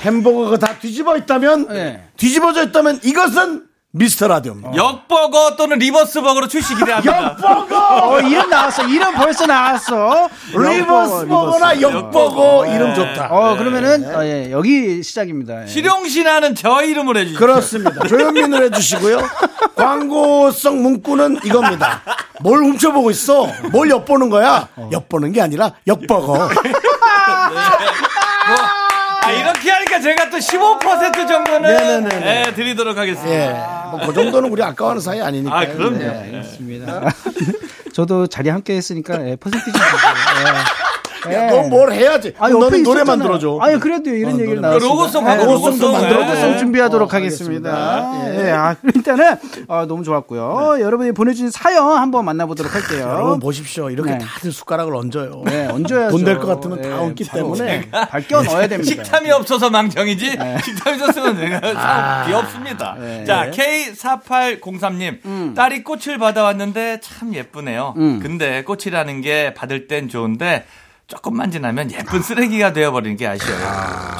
[0.00, 2.04] 햄버거가 다 뒤집어 있다면 네.
[2.16, 4.76] 뒤집어져 있다면 이것은 미스터 라디오입니다.
[4.76, 7.36] 역버거 또는 리버스버거로 출시 기대합니다.
[7.40, 8.86] 역버거, 어, 이름 나왔어.
[8.86, 10.28] 이름 벌써 나왔어.
[10.52, 13.28] reverse 버거나 역버거 이름 좋다.
[13.32, 15.64] 어, 그러면은, 어, 예, 여기 시작입니다.
[15.64, 15.66] 예.
[15.66, 17.40] 실용신안은 저 이름으로 해주시죠.
[17.40, 18.06] 그렇습니다.
[18.06, 19.28] 조현민으로 해주시고요.
[19.74, 22.02] 광고성 문구는 이겁니다.
[22.42, 23.48] 뭘 훔쳐보고 있어?
[23.72, 24.68] 뭘 엿보는 거야?
[24.92, 26.48] 엿보는 게 아니라 역버거.
[29.22, 29.32] 아,
[29.90, 32.44] 하니까 제가 또 15% 정도는 네네네네.
[32.48, 33.30] 예, 드리도록 하겠습니다.
[33.34, 33.50] 예.
[33.90, 35.56] 뭐 그 정도는 우리 아까워하는 사이 아니니까.
[35.58, 35.98] 아, 그럼요.
[35.98, 37.12] 네, 알겠습니다.
[37.92, 39.72] 저도 자리 함께 했으니까, 예, 퍼센티지.
[39.72, 39.88] 주세요.
[40.46, 40.89] 예.
[41.28, 42.34] 너뭘 해야지.
[42.38, 43.38] 아, 옆에 너는 노래만 있었잖아요.
[43.38, 43.58] 들어줘.
[43.60, 44.60] 아니, 그래도 이런 어, 얘기를 노래.
[44.60, 44.94] 나왔습니다.
[44.94, 45.92] 로고송 예, 하고 로고송도 로고송.
[46.02, 46.20] 만들어.
[46.26, 46.58] 로고송 예.
[46.58, 48.34] 준비하도록 어, 하겠습니다.
[48.46, 49.36] 예, 아, 일단은
[49.68, 50.78] 어, 너무 좋았고요.
[50.80, 53.06] 여러분이 보내주신 사연 한번 만나보도록 할게요.
[53.08, 53.90] 여러분 보십시오.
[53.90, 54.18] 이렇게 네.
[54.18, 55.42] 다들 숟가락을 얹어요.
[55.46, 56.10] 네, 얹어야죠.
[56.16, 57.88] 돈 될 것 같으면 예, 다 얹기 바로 때문에.
[57.90, 58.90] 밝혀 넣어야 됩니다.
[58.90, 60.56] 식탐이 없어서 망정이지 네.
[60.64, 62.96] 식탐이 있었으면 내가 참 귀엽습니다.
[63.26, 67.94] 자 K4803님 딸이 꽃을 받아왔는데 참 예쁘네요.
[67.94, 70.64] 근데 꽃이라는 게 받을 땐 좋은데
[71.10, 73.58] 조금만 지나면 예쁜 쓰레기가 되어버리는 게 아쉬워요.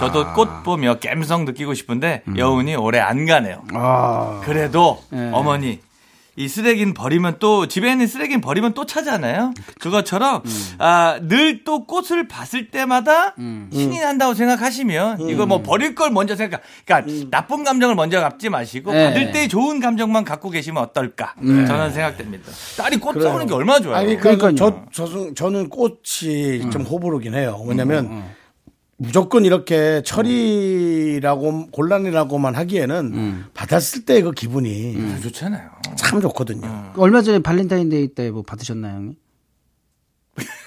[0.01, 3.63] 저도 꽃 보며 갬성 느끼고 싶은데 여운이 오래 안 가네요.
[3.75, 5.31] 아, 그래도 네.
[5.33, 5.81] 어머니
[6.41, 9.53] 이 쓰레기는 버리면 또 집에 있는 쓰레기는 버리면 또 차잖아요.
[9.79, 10.43] 그것처럼
[10.79, 16.63] 아, 늘 또 꽃을 봤을 때마다 신이 난다고 생각하시면 이거 뭐 버릴 걸 먼저 생각.
[16.87, 19.05] 그러니까 나쁜 감정을 먼저 갖지 마시고 네.
[19.05, 21.35] 받을 때 좋은 감정만 갖고 계시면 어떨까?
[21.39, 22.51] 저는 생각됩니다.
[22.79, 23.97] 딸이 꽃 사오는 게 얼마나 좋아요.
[23.99, 24.53] 아니, 그러니까.
[24.55, 27.63] 저, 저, 저는 꽃이 좀 호불호긴 해요.
[27.67, 28.25] 왜냐면
[29.03, 35.71] 무조건 이렇게 철이라고 곤란이라고만 하기에는 받았을 때 그 기분이 좋잖아요.
[35.97, 36.93] 참 좋거든요.
[36.99, 39.15] 얼마 전에 발렌타인데이 때 뭐 받으셨나요, 형님?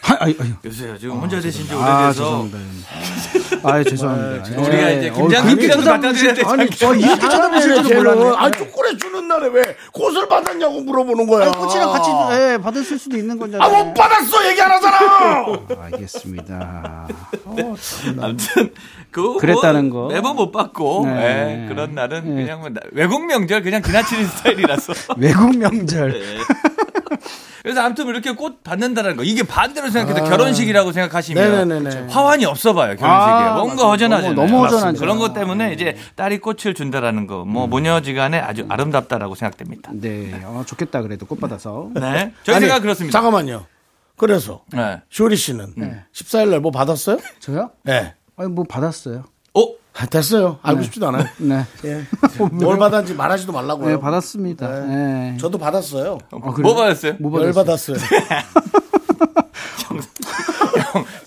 [0.06, 0.50] 아, 아유, 아유.
[0.66, 2.58] 요새 지금 혼자 되신 지 아, 오래돼서 죄송합니다.
[3.64, 4.62] 아, 죄송합니다.
[4.62, 4.98] 우리가 예.
[4.98, 8.36] 이제 어, 김장 그렇게 김장도 쳐다보실 갖다 때 아니, 참저 이렇게 쳐다보실 줄도 몰랐네.
[8.38, 11.46] 아, 초콜릿 주는 날에 왜 꽃을 받았냐고 물어보는 거야.
[11.48, 13.84] 아니, 꽃이랑 같이 예, 받았을 수도 있는 아, 거잖아요.
[13.86, 14.50] 못 받았어!
[14.50, 15.46] 얘기 안 하잖아!
[15.84, 17.08] 알겠습니다.
[18.20, 18.74] 아무튼
[19.12, 20.14] 그 그랬다는 뭐 거.
[20.14, 21.64] 매번 못 받고 네.
[21.64, 22.44] 예, 그런 날은 네.
[22.44, 26.12] 그냥 뭐 나- 외국 명절 그냥 지나치는 스타일이라서 외국 명절.
[26.12, 26.38] 네.
[27.64, 31.64] 그래서 아무튼 이렇게 꽃 받는다는 거 이게 반대로 생각해도 결혼식이라고 생각하시면 아.
[31.66, 32.08] 네네네네.
[32.12, 33.88] 화환이 없어 봐요 결혼식에 아, 뭔가.
[33.88, 34.36] 허전하잖아요.
[34.36, 35.00] 너무- 너무 허전하죠.
[35.00, 39.92] 그런 것 때문에 이제 딸이 꽃을 준다라는 거뭐 모녀지간에 아주 아름답다라고 생각됩니다.
[39.94, 41.90] 네, 어, 좋겠다 그래도 꽃 받아서.
[41.96, 43.18] 네, 저희 생각 그렇습니다.
[43.18, 43.66] 잠깐만요.
[44.18, 45.02] 그래서 네.
[45.10, 45.74] 쇼리 씨는
[46.14, 47.18] 14일 날 뭐 받았어요?
[47.40, 47.72] 저요?
[47.84, 48.14] 네.
[48.36, 49.24] 아니 뭐 받았어요.
[49.54, 49.62] 어?
[49.96, 50.58] 아, 됐어요.
[50.64, 51.26] 알고 싶지도 않아요.
[51.38, 52.04] 네, 예.
[52.52, 53.90] 뭘 받았는지 말하지도 말라고요.
[53.90, 54.86] 네 받았습니다.
[54.88, 55.38] 네.
[55.40, 56.18] 저도 받았어요.
[56.32, 57.14] 뭐 받았어요?
[57.20, 57.98] 뭐열 받았어요?
[57.98, 58.74] 받았어요.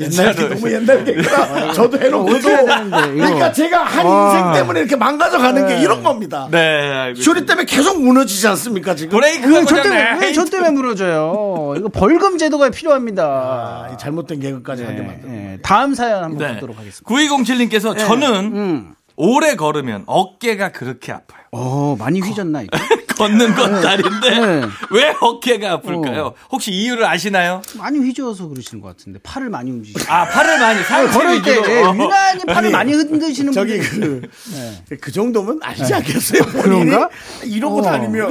[0.00, 2.26] 옛날 게 너무 옛날 얘기라 저도 해놓고.
[2.26, 4.32] 그러니까 제가 한 와.
[4.32, 6.48] 인생 때문에 이렇게 망가져가는 게 이런 겁니다.
[6.50, 9.18] 네, 쇼리 때문에 계속 무너지지 않습니까 지금?
[9.18, 10.26] 브레이크가 왜저 때문에 고장네.
[10.26, 11.74] 왜저 때문에 무너져요?
[11.76, 13.24] 이거 벌금 제도가 필요합니다.
[13.24, 15.20] 아, 이 잘못된 개그까지 하게 네.
[15.24, 15.58] 네.
[15.62, 16.54] 다음 사연 한번 네.
[16.54, 17.08] 보도록 하겠습니다.
[17.08, 18.94] 9207님께서 저는 음.
[19.16, 21.42] 오래 걸으면 어깨가 그렇게 아파요.
[21.52, 22.76] 어, 많이 휘졌나 이거?
[23.16, 24.62] 걷는 건 다른데 네.
[24.90, 26.34] 왜 어깨가 아플까요?
[26.52, 27.62] 혹시 이유를 아시나요?
[27.78, 31.70] 많이 휘저어서 그러시는 것 같은데 팔을 많이 움직이시고 아 팔을 많이 상체 걸을 때 위주로.
[31.72, 34.28] 예, 유난히 팔을 아니, 많이 흔드시는 저기 분들
[34.88, 36.42] 그, 그 정도면 않겠어요?
[36.52, 36.84] 본인이?
[36.84, 36.90] 네.
[36.90, 37.08] 그런가?
[37.44, 37.82] 이러고 어.
[37.82, 38.30] 다니면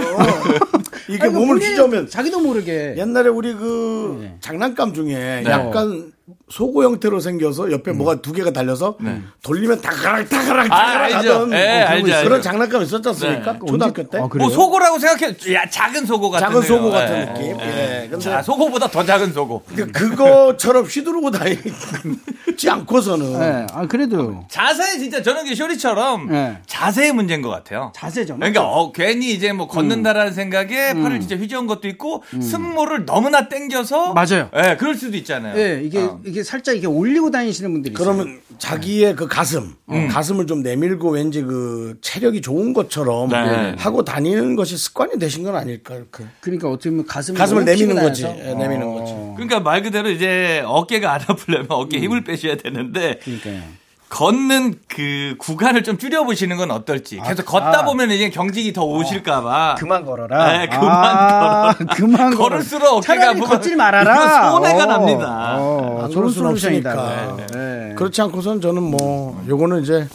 [1.10, 4.36] 이게 아니, 몸을 본인이 휘저으면 자기도 모르게 옛날에 우리 그 네.
[4.40, 6.12] 장난감 중에 약간
[6.48, 8.98] 소고 형태로 생겨서 옆에 뭐가 두 개가 달려서
[9.42, 11.34] 돌리면 다가락 다가락 아, 다가락 알죠.
[11.34, 12.42] 하던 예, 그런.
[12.42, 13.54] 장난감 있었지 않습니까?
[13.54, 13.60] 네.
[13.68, 14.28] 초등학교 때 아?
[14.32, 15.34] 뭐 속고라고 생각해.
[15.54, 16.48] 야 작은 속고 같은.
[16.48, 17.60] 작은 소고 같은 느낌.
[17.62, 18.08] 예.
[18.12, 19.64] 근데 자, 속고보다 더 작은 속고.
[19.76, 26.58] 그- 그거처럼 휘두르고 다니지 않고서는 예, 아 그래도 자세 진짜 저는 그 쇼리처럼 네.
[26.68, 27.92] 자세의 문제인 것 같아요.
[27.96, 28.36] 자세죠.
[28.36, 34.14] 그러니까 어, 괜히 이제 뭐 걷는다라는 생각에 팔을 진짜 휘저은 것도 있고 승모를 너무나 땡겨서
[34.14, 34.50] 맞아요.
[34.56, 35.58] 예, 그럴 수도 있잖아요.
[35.60, 36.20] 예, 이게 어.
[36.26, 38.16] 이게 살짝 이게 올리고 다니시는 분들이 있어요.
[38.16, 43.76] 그러면 자기의 그 가슴, 가슴을 좀 내밀고 왠지 그 체력이 좋은 것처럼 네.
[43.78, 46.06] 하고 다니는 것이 습관이 되신 건 아닐까요?
[46.12, 48.24] 그 그러니까 어떻게 보면 가슴을 가슴을 내미는 거지.
[48.24, 48.94] 예, 내미는 어.
[48.94, 49.14] 거지.
[49.36, 53.85] 그러니까 말 그대로 이제 어깨가 안 아프려면 어깨 에 힘을 빼셔야 되는데 그러니까요.
[54.16, 57.20] 걷는 그 구간을 좀 줄여보시는 건 어떨지.
[57.20, 57.84] 계속 걷다 아.
[57.86, 59.76] 보면 이제 경직이 더 오실까봐.
[59.78, 60.58] 그만 걸어라.
[60.58, 61.88] 네, 그만 아, 걸어.
[61.94, 62.50] 그만 걸어.
[62.50, 64.52] 걸을수록 어깨가 차라리 아프면 걷질 말아라.
[64.52, 65.56] 손해가 어, 납니다.
[65.60, 66.94] 어, 안 좋은 솔루션이다.
[66.94, 67.48] 없으니까.
[67.52, 67.94] 네.
[67.98, 70.08] 그렇지 않고선 저는 뭐 요거는 이제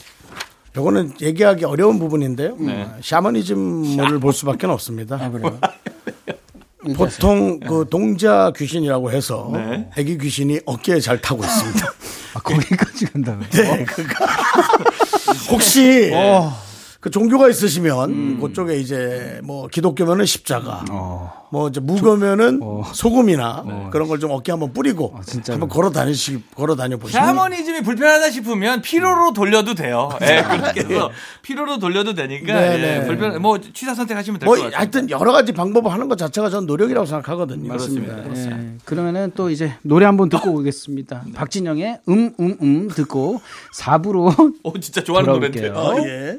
[0.78, 2.56] 요거는 얘기하기 어려운 부분인데요.
[2.58, 2.88] 네.
[3.02, 5.16] 샤머니즘을 볼 수밖에 없습니다.
[5.20, 5.58] 아, 그래요?
[6.96, 9.88] 보통 그 동자 귀신이라고 해서 네.
[9.98, 11.86] 애기 귀신이 어깨에 잘 타고 있습니다.
[12.34, 13.48] 아, 거기까지 간다고요?
[13.50, 14.26] 네, 그가
[15.50, 16.69] 혹시 어.
[17.00, 18.40] 그 종교가 있으시면 음.
[18.40, 21.48] 그쪽에 이제 뭐 기독교면은 십자가, 어.
[21.50, 22.60] 뭐 이제 무교면은
[22.94, 25.22] 소금이나 그런 걸 좀 어깨 한번 뿌리고 아?
[25.48, 30.10] 한번 걸어 다니시 걸어 다녀 보시면 샤머니즘이 불편하다 싶으면 피로로 돌려도 돼요.
[30.20, 31.10] 예, 그렇게 해서
[31.42, 33.06] 피로로 돌려도 되니까 네, 예, 네.
[33.06, 34.78] 불편 뭐 취사 선택하시면 될뭐것 같아요.
[34.78, 37.68] 하여튼 여러 가지 방법을 하는 것 자체가 저는 노력이라고 생각하거든요.
[37.68, 38.18] 맞습니다.
[38.36, 38.76] 예.
[38.84, 41.24] 그러면은 또 이제 노래 한번 듣고 오겠습니다.
[41.34, 43.40] 박진영의 음, 음, 음 듣고
[43.74, 45.68] 4부로 오 진짜 좋아하는 노래인데.
[45.70, 46.38] 어, 예.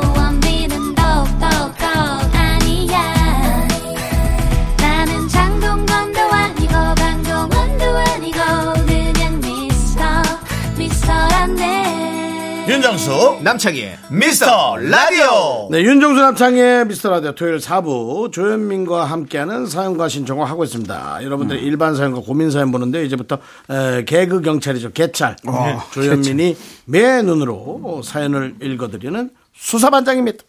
[12.91, 20.49] 윤정수 남창희의 미스터 라디오 네, 윤정수 남창의 미스터 라디오 토요일 4부 조현민과 함께하는 사연과 신청을
[20.49, 21.19] 하고 있습니다.
[21.23, 23.37] 여러분들 의 일반 사연과 고민 사연 보는데 이제부터
[23.69, 24.91] 에, 개그 경찰이죠.
[24.91, 25.37] 개찰.
[25.45, 30.43] 네, 조현민이 매 눈으로 사연을 읽어드리는 수사반장입니다.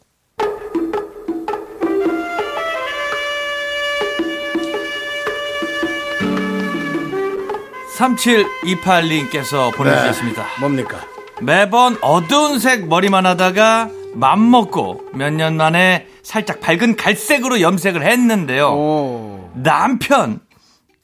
[7.99, 10.45] 3728님께서 보내주셨습니다.
[10.59, 11.12] 뭡니까?
[11.43, 18.69] 매번 어두운 색 머리만 하다가 맘먹고 몇 년 만에 살짝 밝은 갈색으로 염색을 했는데요.
[18.69, 19.51] 오.
[19.55, 20.41] 남편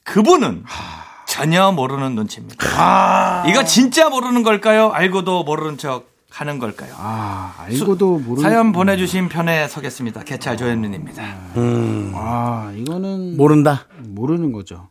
[0.03, 0.63] 그분은
[1.27, 3.43] 전혀 모르는 눈치입니다.
[3.47, 4.89] 이거 진짜 모르는 걸까요?
[4.91, 6.93] 알고도 모르는 척 하는 걸까요?
[6.95, 10.23] 아, 알고도 모르는 사연 보내주신 편에 서겠습니다.
[10.23, 11.23] 개찰 조현민입니다.
[12.15, 13.87] 아, 이거는 모른다.
[13.97, 14.89] 모르는 거죠.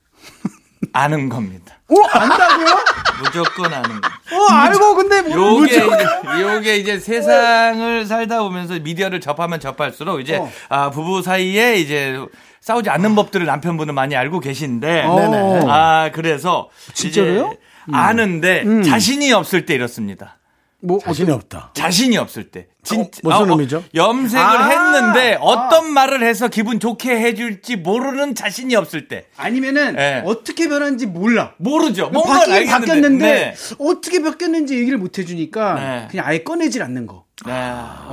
[0.93, 1.75] 아는 겁니다.
[1.89, 2.67] 오, 안다고요?
[3.23, 4.09] 무조건 아는 거.
[4.37, 5.67] 어, 알고 근데 모르는 요게.
[5.67, 10.51] 이제, 요게 이제 세상을 살다 보면서 미디어를 접하면 접할수록 이제 어.
[10.69, 12.19] 아, 부부 사이에 이제
[12.61, 15.61] 싸우지 않는 법들을 남편분은 많이 알고 계신데 네네.
[15.69, 17.53] 아 그래서 진짜로요?
[17.55, 20.38] 이제 아는데 자신이 없을 때 이렇습니다.
[20.81, 21.71] 뭐 자신이 없다.
[21.75, 22.69] 자신이 없을 때.
[22.85, 23.85] 진짜 무슨 어, 어, 의미죠?
[23.95, 29.27] 염색을 아, 했는데 어떤 말을 해서 기분 좋게 해줄지 모르는 자신이 없을 때.
[29.37, 30.23] 아니면은 네.
[30.25, 31.55] 어떻게 변하는지 몰라.
[31.59, 32.11] 모르죠.
[32.11, 32.79] 뭔가 바뀌긴 알겠는데.
[32.79, 33.55] 바뀌었는데 네.
[33.79, 36.09] 어떻게 바뀌었는지 얘기를 못 해주니까 네.
[36.11, 37.25] 그냥 아예 꺼내질 않는 거.
[37.45, 37.53] 네.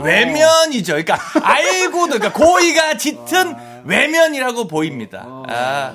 [0.03, 0.93] 외면이죠.
[0.93, 3.55] 그러니까 알고도 그러니까 고의가 짙은
[3.85, 5.25] 외면이라고 보입니다.
[5.47, 5.93] 아.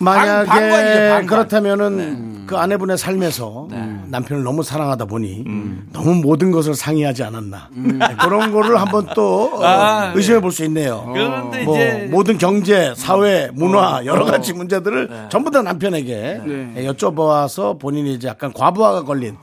[0.00, 1.26] 만약에 방관이죠, 방관.
[1.26, 3.68] 그렇다면은 그 아내분의 삶에서
[4.06, 5.44] 남편을 너무 사랑하다 보니
[5.92, 7.68] 너무 모든 것을 상의하지 않았나.
[7.72, 11.10] 네, 그런 거를 한번 또 어, 아, 의심해 볼 수 있네요.
[11.12, 16.40] 그런데 뭐 이제 모든 경제, 사회, 문화 여러 가지 문제들을 전부 다 남편에게
[16.76, 19.36] 예, 여쭤봐서 본인이 이제 약간 과부하가 걸린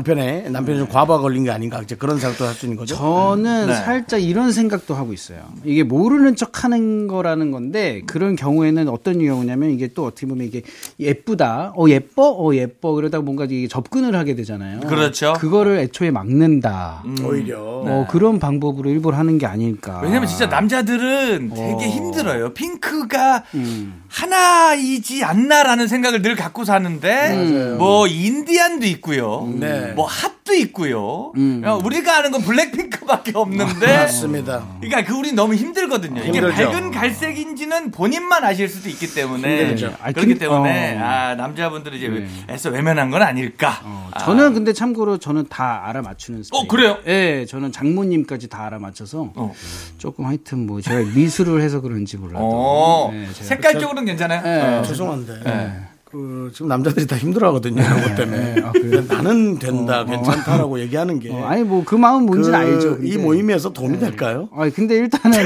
[0.00, 2.94] 남편의 남편이 좀 과부하 걸린 게 아닌가 이제 그런 생각도 할 수 있는 거죠.
[2.94, 3.74] 저는 네.
[3.74, 5.38] 살짝 이런 생각도 하고 있어요.
[5.64, 10.62] 이게 모르는 척 하는 거라는 건데 그런 경우에는 어떤 경우냐면 이게 또 어떻게 보면 이게
[11.00, 11.72] 예쁘다.
[11.76, 12.30] 어 예뻐?
[12.30, 12.92] 어 예뻐.
[12.92, 14.80] 그러다가 뭔가 이게 접근을 하게 되잖아요.
[14.80, 15.32] 그렇죠.
[15.38, 17.02] 그거를 애초에 막는다.
[17.24, 20.00] 오히려 어, 그런 방법으로 일부러 하는 게 아닐까.
[20.04, 22.52] 왜냐면 진짜 남자들은 되게 힘들어요.
[22.54, 23.44] 핑크가
[24.08, 29.52] 하나이지 않나라는 생각을 늘 갖고 사는데 뭐 인디안도 있고요.
[29.58, 29.79] 네.
[29.94, 31.32] 뭐 핫도 있고요.
[31.32, 34.66] 그냥 우리가 아는 건 블랙핑크밖에 없는데 맞습니다.
[34.80, 36.20] 그러니까 그 우리 너무 힘들거든요.
[36.22, 36.70] 이게 힘들죠.
[36.70, 39.94] 밝은 갈색인지는 본인만 아실 수도 있기 때문에 힘들죠.
[40.02, 41.04] 아, 그렇기 근- 때문에 어.
[41.04, 43.80] 아, 남자분들이 이제 애써 외면한 건 아닐까.
[44.12, 44.18] 아.
[44.20, 46.64] 저는 근데 참고로 저는 다 알아맞추는 스타일.
[46.64, 46.98] 어, 그래요?
[47.06, 49.54] 예, 저는 장모님까지 다 알아맞혀서 어.
[49.98, 52.40] 조금 하여튼 뭐 제가 미술을 해서 그런지 몰라도.
[52.44, 54.80] 어, 네, 색깔적으로는 괜찮아요.
[54.80, 54.86] 예.
[54.86, 55.40] 죄송한데
[56.10, 57.80] 그 지금 남자들이 다 힘들어하거든요.
[57.82, 58.72] 이런 것 때문에 아?
[59.14, 61.30] 나는 된다, 괜찮다라고 얘기하는 게.
[61.30, 62.88] 어, 아니 뭐 그 마음 뭔지는 그 알죠.
[63.02, 64.48] 이 근데- 모임에서 도움이 될까요?
[64.52, 65.38] 아 근데 일단은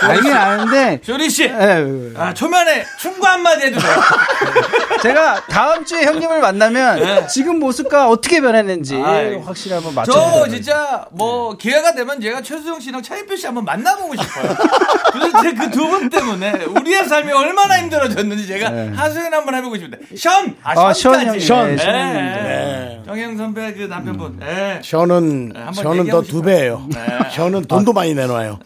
[0.00, 3.92] 알긴 아는데 쇼리 씨, 예, 아, 초면에 충고 한마디 해도 돼요.
[5.02, 9.02] 제가 다음 주에 형님을 만나면 지금 모습과 어떻게 변했는지 네.
[9.02, 9.36] 아이.
[9.36, 10.48] 확실히 한번 저 맞춰.
[10.48, 14.54] 진짜 뭐 기회가 되면 제가 최수종 씨랑 차인표 씨 한번 만나보고 싶어요.
[15.12, 19.98] 도대체 그 두 분 때문에 우리의 삶이 얼마나 힘들어졌는지 제가 하소연 한번 해보고 싶은데.
[20.16, 21.26] 션, 아, 아, 션 션까지.
[21.26, 21.40] 형님.
[21.40, 21.76] 션.
[21.76, 22.16] 네, 션 예, 형님.
[22.16, 22.42] 예.
[22.42, 23.02] 네.
[23.06, 24.40] 정혜영 선배 그 남편분.
[24.42, 24.80] 예.
[24.84, 26.42] 저는 네, 한번 저는 더 두.
[26.42, 26.86] 배예요.
[27.34, 28.58] 저는 돈도 많이 내놔요.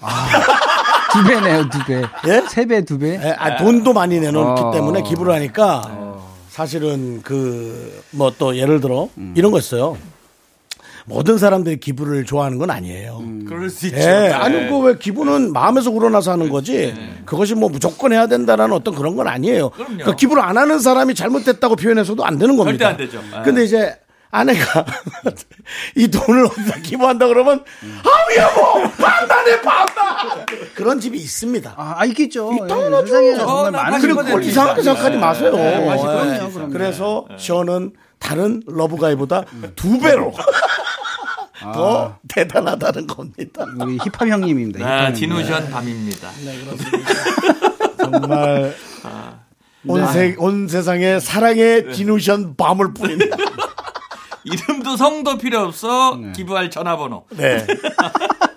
[1.13, 2.03] 두 배네요, 두 배.
[2.29, 2.43] 예?
[2.49, 3.21] 세 배, 두 배.
[3.23, 4.71] 예, 아, 돈도 많이 내놓기 어.
[4.73, 5.83] 때문에 기부를 하니까
[6.55, 9.99] 사실은 그 뭐 또 예를 들어 이런 거 있어요.
[11.05, 13.23] 모든 사람들이 기부를 좋아하는 건 아니에요.
[13.49, 13.99] 그럴 수 있죠.
[13.99, 16.95] 예, 아니 그왜 기부는 마음에서 우러나서 하는 거지.
[17.27, 19.71] 그것이 뭐 무조건 해야 된다라는 어떤 그런 건 아니에요.
[19.71, 19.95] 그럼요.
[19.95, 22.95] 그러니까 기부를 안 하는 사람이 잘못됐다고 표현해서도 안 되는 겁니다.
[22.97, 23.21] 절대 안 되죠.
[23.37, 23.43] 예.
[23.43, 23.97] 근데 이제
[24.35, 24.85] 아내가
[25.95, 27.63] 이 돈을 어디다 기부한다 그러면
[28.03, 31.73] 아우 여보 반반에 반반 그런 집이 있습니다.
[31.77, 32.51] 아, 아, 있겠죠.
[32.53, 33.07] 예, 당연하죠.
[33.07, 34.45] 세상에 어, 정말 나 많은 그리고 네.
[34.45, 35.53] 이상하게 생각하지 마세요.
[35.53, 35.87] 네, 예.
[35.87, 36.73] 그럼요, 그럼요.
[36.73, 39.45] 그래서 저는 다른 러브가이보다
[39.77, 40.33] 두 배로
[41.61, 43.65] 더 대단하다는 겁니다.
[43.79, 44.81] 우리 힙합 형님입니다.
[44.81, 45.13] 힙합 아.
[45.13, 46.31] 진우션 밤입니다.
[47.99, 48.75] 정말
[49.87, 53.37] 온, 세, 온 세상에 사랑의 지누션 밤을 뿌립니다.
[54.45, 57.25] 이름도 성도 필요 없어 기부할 전화번호.
[57.37, 57.67] 네.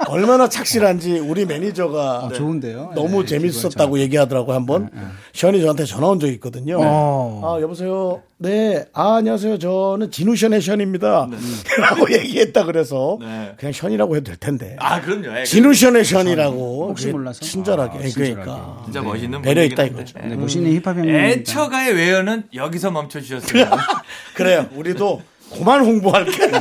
[0.10, 2.94] 얼마나 착실한지 우리 매니저가 아, 좋은데요.
[2.96, 4.90] 너무 예, 재밌었다고 얘기하더라고요 한번
[5.34, 6.78] 션 형이 저한테 전화 온 적이 있거든요.
[6.80, 7.42] 어.
[7.44, 8.22] 아 여보세요.
[8.38, 8.86] 네.
[8.94, 9.60] 아 안녕하세요.
[9.60, 11.28] 저는 지누션의 션입니다.
[11.82, 13.54] 라고 얘기했다 그래서 네.
[13.58, 14.78] 그냥 션이라고 해도 될 텐데.
[14.80, 15.40] 아, 그럼요.
[15.40, 17.42] 예, 지누션의 션이라고 혹시 그게 몰라서?
[17.42, 18.82] 친절하게 아, 그러니까.
[18.86, 20.20] 진짜 멋있는 배려 있다 이거죠.
[20.20, 21.14] 네, 멋있는 힙합 형님.
[21.16, 23.78] 애처가의 외연은 여기서 멈춰 주셨습니다.
[24.36, 24.68] 그래요.
[24.74, 25.22] 우리도
[25.54, 26.32] 그만 홍보할게.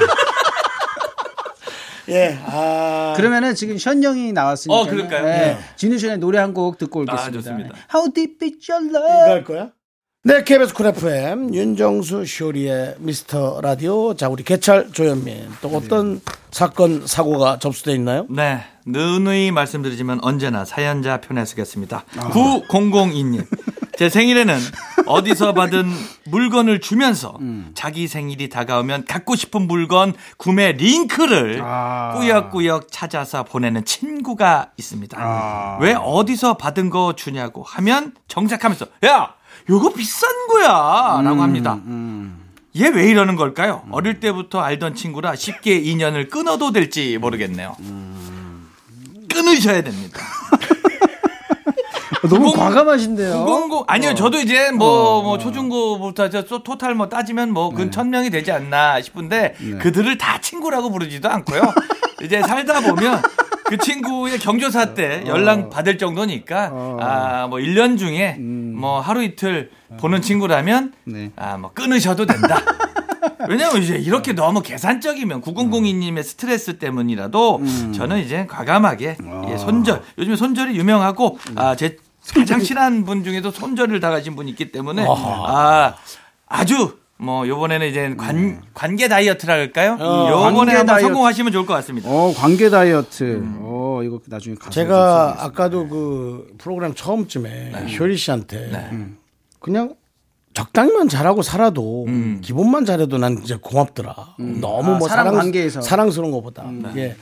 [2.09, 2.39] 예.
[2.47, 4.81] 아 그러면은 지금 션 형이 나왔으니까.
[4.81, 5.25] 어, 그럴까요?
[5.25, 5.39] 네.
[5.39, 5.59] 네.
[5.77, 7.29] 지누션의 노래 한 곡 듣고 올겠습니다.
[7.29, 7.75] 아, 좋습니다.
[7.93, 9.31] How deep is your 이거 love?
[9.31, 9.69] 할 거야?
[10.23, 14.15] 네, KBS 쿨 FM 윤정수 쇼리의 미스터 라디오.
[14.15, 15.49] 자, 우리 개찰 조현민.
[15.61, 16.21] 또 어떤
[16.51, 18.27] 사건 사고가 접수돼 있나요?
[18.29, 18.61] 네.
[18.87, 22.05] 누누이 말씀드리지만 언제나 사연자 편에 서겠습니다.
[22.17, 23.47] 9002님.
[23.99, 24.59] 제 생일에는
[25.07, 25.91] 어디서 받은
[26.25, 27.39] 물건을 주면서
[27.75, 31.63] 자기 생일이 다가오면 갖고 싶은 물건 구매 링크를
[32.15, 35.79] 꾸역꾸역 찾아서 보내는 친구가 있습니다.
[35.81, 39.35] 왜 어디서 받은 거 주냐고 하면 정색하면서 야,
[39.71, 41.21] 요거 비싼 거야!
[41.23, 41.79] 라고 합니다.
[42.79, 43.85] 얘왜 이러는 걸까요?
[43.91, 47.75] 어릴 때부터 알던 친구라 쉽게 인연을 끊어도 될지 모르겠네요.
[49.33, 50.21] 끊으셔야 됩니다.
[52.29, 53.45] 너무 구공- 과감하신데요.
[53.45, 58.31] 900 아니요 저도 이제 뭐, 뭐 초중고부터 저 소- 토탈 뭐 따지면 뭐근 천 명이
[58.31, 61.61] 되지 않나 싶은데 그들을 다 친구라고 부르지도 않고요.
[62.23, 63.21] 이제 살다 보면
[63.65, 66.67] 그 친구의 경조사 때 연락 받을 정도니까
[67.01, 71.31] 아뭐 1년 중에 뭐 하루 이틀 보는 친구라면 네.
[71.37, 72.61] 아 뭐 끊으셔도 된다.
[73.49, 77.61] 왜냐면 이제 이렇게 너무 계산적이면 9002님의 스트레스 때문이라도
[77.95, 79.17] 저는 이제 과감하게
[79.49, 80.03] 예, 손절.
[80.19, 81.97] 요즘에 손절이 유명하고 아, 제
[82.35, 85.95] 가장 친한 분 중에도 손절을 당하신 분이 있기 때문에 아,
[86.47, 89.97] 아주 뭐 요번에는 이제 관 관계 다이어트라 할까요?
[90.01, 91.03] 요번에 다이어트.
[91.03, 92.11] 성공하시면 좋을 것 같습니다.
[92.11, 93.43] 어, 관계 다이어트.
[93.61, 94.71] 어, 이거 나중에 가서.
[94.71, 97.97] 제가 아까도 그 프로그램 처음쯤에 네.
[97.99, 98.91] 효리 씨한테
[99.61, 99.95] 그냥
[100.53, 102.07] 적당히만 잘하고 살아도
[102.43, 104.15] 기본만 잘해도 난 이제 고맙더라.
[104.39, 105.81] 너무 아, 뭐 사랑, 관계에서.
[105.81, 107.17] 사랑스러운 것보다 이게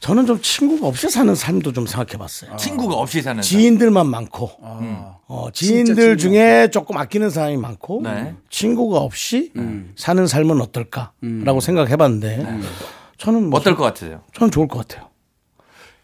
[0.00, 2.56] 저는 좀 친구가 없이 사는 삶도 좀 생각해 봤어요.
[2.56, 5.16] 친구가 없이 사는 지인들만 많고, 아.
[5.26, 8.34] 어, 지인들 중에 조금 아끼는 사람이 많고, 네.
[8.48, 9.92] 친구가 없이 음.
[9.96, 12.46] 사는 삶은 어떨까라고 생각해 봤는데,
[13.16, 14.22] 저는 뭐 어떨 것 같으세요?
[14.34, 15.08] 저는 좋을 것 같아요.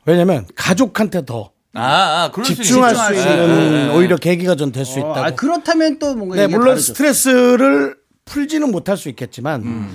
[0.07, 2.95] 왜냐면 가족한테 더 아, 아 집중할.
[2.95, 3.95] 수 네, 있는 네, 네.
[3.97, 5.25] 오히려 계기가 전될수 어, 있다고.
[5.25, 6.93] 아, 그렇다면 또 뭔가 네, 물론 다르죠.
[6.93, 9.91] 스트레스를 풀지는 못할 수 있겠지만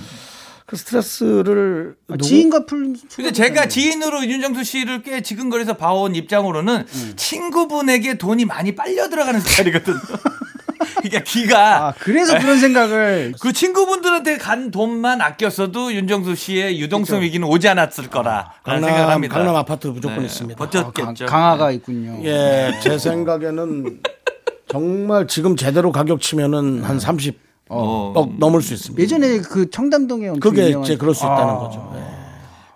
[0.69, 2.93] 그 스트레스를 아, 누구- 지인과 풀.
[3.15, 9.97] 근데 제가 지인으로 윤정수 씨를 꽤 지근거려서 봐온 입장으로는 친구분에게 돈이 많이 빨려 들어가는 스타일이거든요.
[11.01, 17.45] 그러니까 기가 아 그래서 그런 생각을 그 친구분들한테 간 돈만 아꼈어도 윤정수 씨의 유동성 위기는
[17.47, 19.35] 오지 않았을 거라 생각을 강남, 합니다.
[19.35, 20.57] 강남 아파트 무조건 네, 있습니다.
[20.57, 21.25] 버텼겠죠.
[21.25, 22.19] 강화가 있군요.
[22.25, 24.01] 예, 제 생각에는
[24.67, 27.39] 정말 지금 제대로 가격 치면은 한 30
[27.69, 28.29] 억 어.
[28.37, 29.01] 넘을 수 있습니다.
[29.01, 31.57] 예전에 그 청담동에 엄청 그게 이제 그럴 수 있다는 아.
[31.59, 31.93] 거죠.
[31.95, 32.19] 예.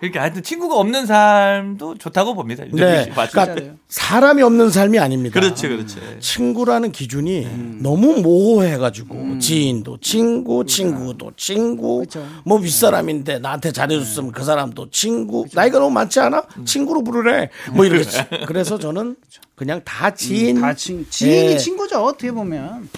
[0.03, 2.65] 그러니까 하여튼 친구가 없는 삶도 좋다고 봅니다.
[2.69, 3.09] 네?
[3.09, 3.55] 그러니까
[3.87, 5.39] 사람이 없는 삶이 아닙니다.
[5.39, 5.97] 그렇지, 그렇지.
[6.19, 7.79] 친구라는 기준이 음.
[7.81, 12.27] 너무 모호해가지고 지인도 친구, 친구도 친구, 그렇죠.
[12.43, 15.45] 뭐 윗사람인데 나한테 잘해줬으면 그 사람도 친구.
[15.53, 16.43] 나이가 너무 많지 않아?
[16.57, 16.65] 음.
[16.65, 17.49] 친구로 부르래.
[17.71, 18.17] 뭐 이러지.
[18.45, 19.15] 그래서 저는
[19.55, 20.57] 그냥 다 지인.
[20.57, 21.57] 음, 다 친, 지인이 예.
[21.57, 22.89] 친구죠 어떻게 보면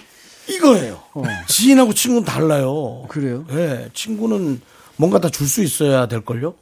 [0.49, 1.01] 이거예요.
[1.47, 2.69] 지인하고 친구는 달라요.
[2.71, 3.07] 어.
[3.07, 3.45] 그래요?
[3.51, 4.61] 예, 친구는
[4.97, 6.53] 뭔가 다 줄 수 있어야 될 걸요?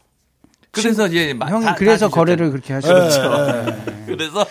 [0.72, 2.92] 그래서 이제 형이 다- 그래서 다 거래를 그렇게 하시죠.
[2.98, 4.44] 예, 그래서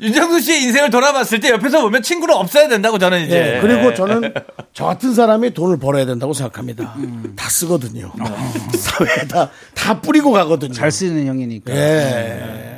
[0.00, 3.56] 윤정수 씨의 인생을 돌아봤을 때 옆에서 보면 친구는 없어야 된다고 저는 이제.
[3.56, 4.34] 예, 그리고 저는
[4.72, 6.96] 저 같은 사람이 돈을 벌어야 된다고 생각합니다.
[7.36, 8.12] 다 쓰거든요.
[8.76, 10.72] 사회에다 다 뿌리고 가거든요.
[10.72, 11.72] 잘 쓰는 형이니까.
[11.72, 12.75] 예.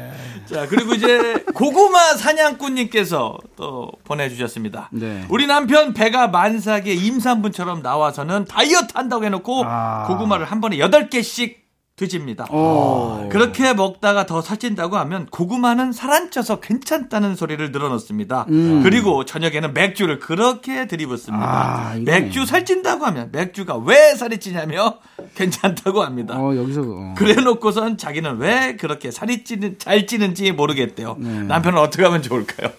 [0.53, 4.88] 자, 그리고 이제 고구마 사냥꾼님께서 또 보내주셨습니다.
[4.92, 5.26] 네.
[5.28, 10.07] 우리 남편 배가 만삭의 임산부처럼 나와서는 다이어트 한다고 해놓고 아.
[10.07, 11.68] 고구마를 한 번에 8개씩
[11.99, 12.46] 드십니다.
[12.51, 13.28] 오.
[13.30, 18.46] 그렇게 먹다가 더 살찐다고 하면 고구마는 살안쪄서 괜찮다는 소리를 늘어놓습니다.
[18.49, 18.80] 음.
[18.82, 21.44] 그리고 저녁에는 맥주를 그렇게 들이붓습니다.
[21.44, 21.94] 아.
[22.01, 24.99] 맥주 살찐다고 하면 맥주가 왜 살이 찌냐며
[25.34, 26.36] 괜찮다고 합니다.
[26.38, 27.14] 어 여기서 어.
[27.18, 31.16] 그래 놓고선 자기는 왜 그렇게 살이 찌는, 잘 찌는지 모르겠대요.
[31.18, 31.42] 네.
[31.42, 32.70] 남편은 어떻게 하면 좋을까요?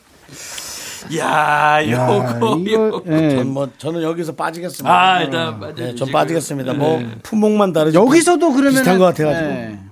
[1.18, 3.04] 야, 요거, 이거 요거.
[3.08, 3.30] 예.
[3.38, 4.90] 전 뭐, 저는 여기서 빠지겠습니다.
[4.92, 5.96] 아, 일단 네, 빠져주시고요.
[5.96, 6.74] 전 빠지겠습니다.
[6.74, 7.98] 뭐, 품목만 다르지.
[7.98, 9.90] 여기서도 그러면 비슷한 것 같아가지고.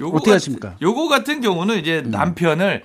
[0.00, 0.68] 요거 어떻게 같- 하십니까?
[0.70, 0.74] 음.
[0.82, 2.82] 요거 같은 경우는 이제 남편을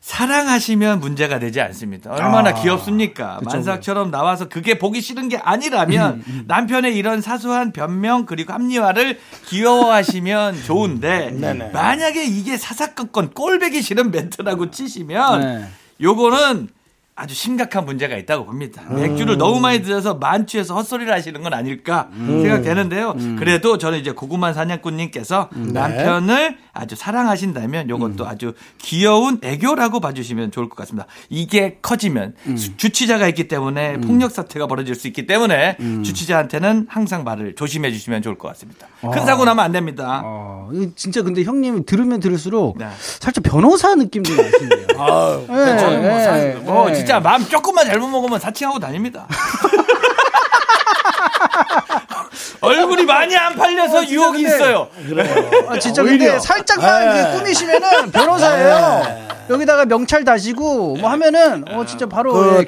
[0.00, 2.10] 사랑하시면 문제가 되지 않습니다.
[2.12, 3.40] 얼마나 아, 귀엽습니까?
[3.44, 10.62] 만삭처럼 나와서 그게 보기 싫은 게 아니라면 음, 남편의 이런 사소한 변명 그리고 합리화를 귀여워하시면
[10.66, 15.64] 좋은데 네, 만약에 이게 사사건건 꼴배기 싫은 멘트라고 치시면 네.
[16.00, 16.68] 요거는
[17.14, 18.82] 아주 심각한 문제가 있다고 봅니다.
[18.90, 18.96] 음.
[18.96, 22.40] 맥주를 너무 많이 드셔서 만취해서 헛소리를 하시는 건 아닐까 음.
[22.42, 23.14] 생각되는데요.
[23.38, 25.72] 그래도 저는 이제 고구마 사냥꾼님께서 네.
[25.72, 27.96] 남편을 아주 사랑하신다면 음.
[27.96, 31.06] 이것도 아주 귀여운 애교라고 봐주시면 좋을 것 같습니다.
[31.28, 32.56] 이게 커지면 음.
[32.56, 36.02] 수- 주치자가 있기 때문에 폭력 사태가 벌어질 수 있기 때문에 음.
[36.02, 38.86] 주치자한테는 항상 말을 조심해 주시면 좋을 것 같습니다.
[39.02, 40.22] 큰 사고 나면 안 됩니다.
[40.24, 42.88] 어, 진짜 근데 형님 들으면 들을수록 네.
[42.98, 44.86] 살짝 변호사 느낌도 나시네요.
[44.98, 47.01] 아유, 예, 저는 뭐, 사- 예, 뭐 예.
[47.02, 49.26] 진짜 마음 조금만 잘못 먹으면 사칭하고 다닙니다.
[52.60, 54.88] 얼굴이 많이 안 팔려서 유혹이 근데- 있어요.
[55.68, 56.26] 아, 진짜 오히려.
[56.26, 57.32] 근데 살짝만 예.
[57.32, 59.32] 그 꾸미시면은 변호사예요.
[59.50, 62.64] 여기다가 명찰 다시고 뭐 하면은 어 진짜 바로 그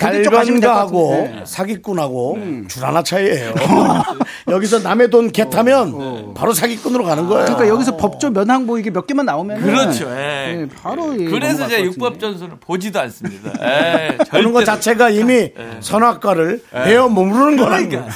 [1.22, 1.32] 예.
[1.36, 1.42] 네.
[1.44, 2.38] 사기꾼하고
[2.68, 3.54] 줄 하나 차이예요.
[4.50, 7.44] 여기서 남의 돈 개타면 바로 사기꾼으로 가는 거예요.
[7.44, 10.10] 그러니까 여기서 법조 면항보 이게 몇 개만 나오면 그렇죠.
[10.10, 10.60] 예.
[10.62, 12.20] 예, 바로 예, 그래서 제가 것 육법 같은데.
[12.38, 13.52] 전선을 보지도 않습니다.
[13.62, 14.64] 예, 그런 것 절대로.
[14.64, 18.12] 자체가 이미 선악과를 베어 머무르는 거라는 그러니까 거예요.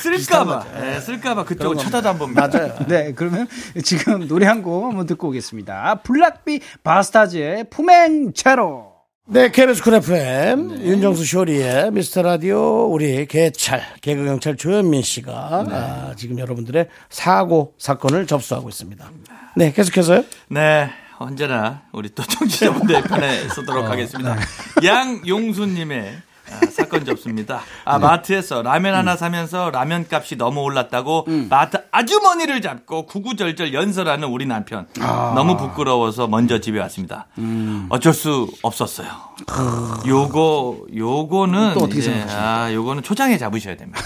[1.01, 2.49] 쓸까봐, 예, 쓸까봐 그쪽을 안 봅니다.
[2.49, 2.75] 맞아요.
[2.89, 3.47] 네, 그러면
[3.85, 6.01] 지금 노래 한 곡 한번 듣고 오겠습니다.
[6.03, 8.89] 블락비 바스타즈의 품행제로.
[9.31, 16.13] 네, KBS 쿨 FM 윤정수 쇼리의 미스터 라디오 우리 개찰 개그 경찰 조현민 씨가 아,
[16.17, 19.11] 지금 여러분들의 사고 사건을 접수하고 있습니다.
[19.57, 20.25] 네, 계속해서요.
[20.49, 20.91] 네.
[21.19, 24.37] 언제나 우리 또 청취자분들 편에 서도록 하겠습니다.
[24.85, 26.17] 양용수님의
[26.51, 27.61] 아, 사건 접수입니다.
[27.85, 34.47] 아, 마트에서 라면 하나 사면서 라면 값이 너무 올랐다고 마트 아주머니를 잡고 구구절절 연설하는 우리
[34.47, 34.87] 남편.
[35.35, 37.27] 너무 부끄러워서 먼저 집에 왔습니다.
[37.91, 39.09] 어쩔 수 없었어요.
[40.07, 41.75] 요거, 요거는.
[41.75, 42.63] 또 어떻게 생각하십니까?
[42.65, 44.01] 아, 요거는 초장에 잡으셔야 됩니다.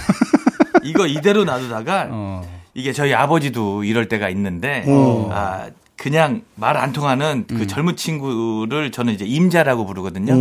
[0.83, 2.09] 이거 이대로 놔두다가
[2.75, 4.85] 이게 저희 아버지도 이럴 때가 있는데
[5.31, 5.67] 아
[5.97, 10.35] 그냥 말 안 통하는 그 젊은 친구를 저는 이제 임자라고 부르거든요.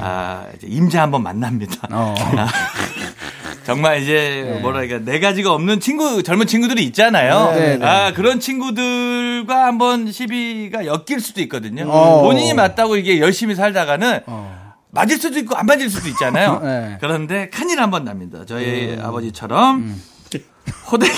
[0.00, 1.88] 아 이제 임자 한번 만납니다.
[1.90, 2.14] 어.
[3.64, 7.52] 정말 이제 뭐랄까 네 가지가 없는 친구 젊은 친구들이 있잖아요.
[7.54, 7.86] 네, 네.
[7.86, 11.84] 아 그런 친구들 부모님들과 한번 시비가 엮일 수도 있거든요.
[11.90, 12.22] 어.
[12.22, 14.20] 본인이 맞다고 이게 열심히 살다가는
[14.90, 16.60] 맞을 수도 있고 안 맞을 수도 있잖아요.
[16.64, 16.98] 네.
[17.00, 18.44] 그런데 큰일 한번 납니다.
[18.46, 19.94] 저희 아버지처럼
[20.90, 21.12] 호되게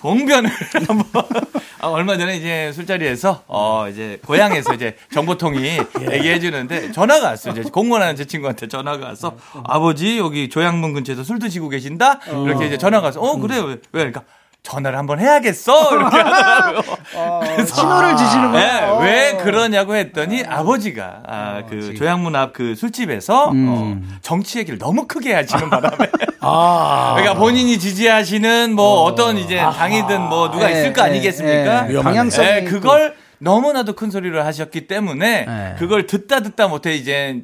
[0.00, 0.50] 봉변을
[0.86, 1.24] 한번.
[1.80, 5.58] 아, 얼마 전에 이제 술자리에서 어 이제 고향에서 이제 정보통이
[6.12, 7.52] 얘기해 주는데 전화가 왔어요.
[7.58, 12.20] 이제 공무원하는 제 친구한테 전화가 와서 아버지 여기 조양문 근처에서 술 드시고 계신다?
[12.44, 13.64] 이렇게 이제 전화가 와서 어 그래요.
[13.64, 13.76] 왜?
[13.90, 14.22] 그러니까
[14.62, 17.40] 전화를 한번 해야겠어 이렇게 하더라고요.
[17.56, 19.00] 그래서 신호를 주시는 거예요.
[19.00, 24.78] 네, 왜 그러냐고 했더니 아 버지가 아, 그 조양문 앞 그 술집에서 어, 정치 얘기를
[24.78, 25.96] 너무 크게 하시는 바람에
[26.40, 27.14] 아.
[27.16, 29.14] 그러니까 본인이 지지하시는 뭐 어.
[29.14, 31.90] 떤 이제 당이든 뭐 누가 예, 있을 거 예, 아니겠습니까?
[31.90, 32.02] 예.
[32.02, 35.74] 방향성이 예, 그걸 너무나도 큰 소리를 하셨기 때문에 예.
[35.78, 37.40] 그걸 듣다 듣다 못해 이제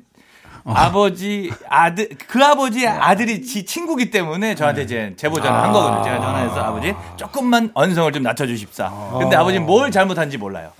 [0.69, 6.05] 아버지 아들 그 아버지 아들이 지 친구기 때문에 저한테 이제 제보 전화 한 거거든요.
[6.05, 8.91] 제가 전화해서 아버지 조금만 언성을 좀 낮춰주십사.
[9.19, 10.71] 근데 아버지 뭘 잘못한지 몰라요.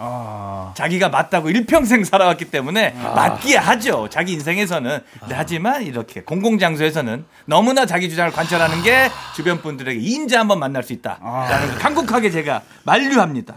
[0.75, 4.09] 자기가 맞다고 일평생 살아왔기 때문에 맞기에 하죠.
[4.11, 5.01] 자기 인생에서는.
[5.31, 11.69] 하지만 이렇게 공공장소에서는 너무나 자기 주장을 관철하는 게 주변 분들에게 인자 한번 만날 수 있다라는
[11.69, 13.55] 걸 간곡하게 제가 만류합니다.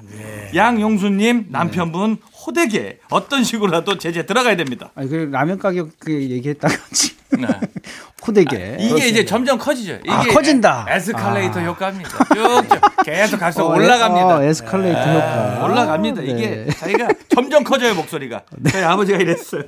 [0.56, 4.92] 양용수님 남편분 호되게 어떤 식으로라도 제재 들어가야 됩니다.
[4.96, 7.48] 아니 그 라면 가격 그 얘기했다든지 네.
[8.26, 9.94] 호되게 이게 이제 점점 커지죠.
[9.96, 10.86] 이게 아, 커진다.
[10.90, 12.10] 에스컬레이터 효과입니다.
[12.10, 14.38] 쭉쭉 계속 갈수록 올라갑니다.
[14.38, 15.66] 어, 에스컬레이터 네, 효과.
[15.66, 16.22] 올라갑니다.
[16.22, 16.28] 네.
[16.28, 18.44] 이게 자기가 점점 커져요 목소리가.
[18.72, 19.64] 저희 아버지가 이랬어요.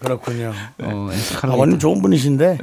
[0.00, 0.52] 그렇군요.
[0.82, 1.52] 어, 에스컬레이터.
[1.54, 2.58] 아버님 좋은 분이신데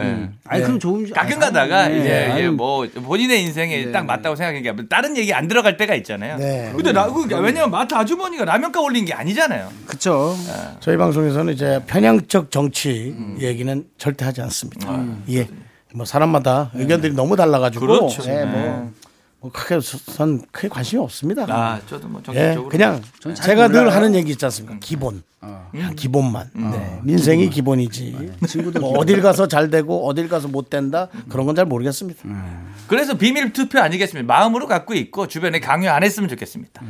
[0.46, 2.00] 아니 그럼 좋은 가끔 가다가 네.
[2.00, 6.38] 이제, 이제 뭐 본인의 인생에 딱 맞다고 생각하니까 다른 얘기 안 들어갈 때가 있잖아요.
[6.38, 6.72] 네.
[6.76, 9.70] 근데 나, 그, 왜냐면 마트 아주머니가 라면값 올린 게 아니잖아요.
[9.88, 10.36] 그쵸.
[10.80, 15.06] 저희 방송에서는 이제 편향적 정치 얘기는 절대 하지 않습니다.
[15.30, 15.48] 예.
[15.94, 18.24] 뭐 사람마다 의견들이 너무 달라가지고 그렇죠.
[18.26, 18.90] 예, 뭐, 네.
[19.40, 21.44] 뭐 크게 선 크게 관심이 없습니다.
[21.50, 23.96] 아, 저도 뭐 예, 정신적으로 그냥 잘 제가 늘 몰라요.
[23.98, 24.78] 하는 얘기 있지 않습니까?
[24.80, 25.22] 기본.
[25.72, 26.50] 그냥 기본만.
[26.54, 27.00] 네.
[27.04, 28.32] 민생이 기본이지.
[28.80, 32.22] 뭐 어딜 가서 잘 되고 어딜 가서 못 된다 그런 건 잘 모르겠습니다.
[32.88, 34.26] 그래서 비밀 투표 아니겠습니까?
[34.34, 36.82] 마음으로 갖고 있고 주변에 강요 안 했으면 좋겠습니다.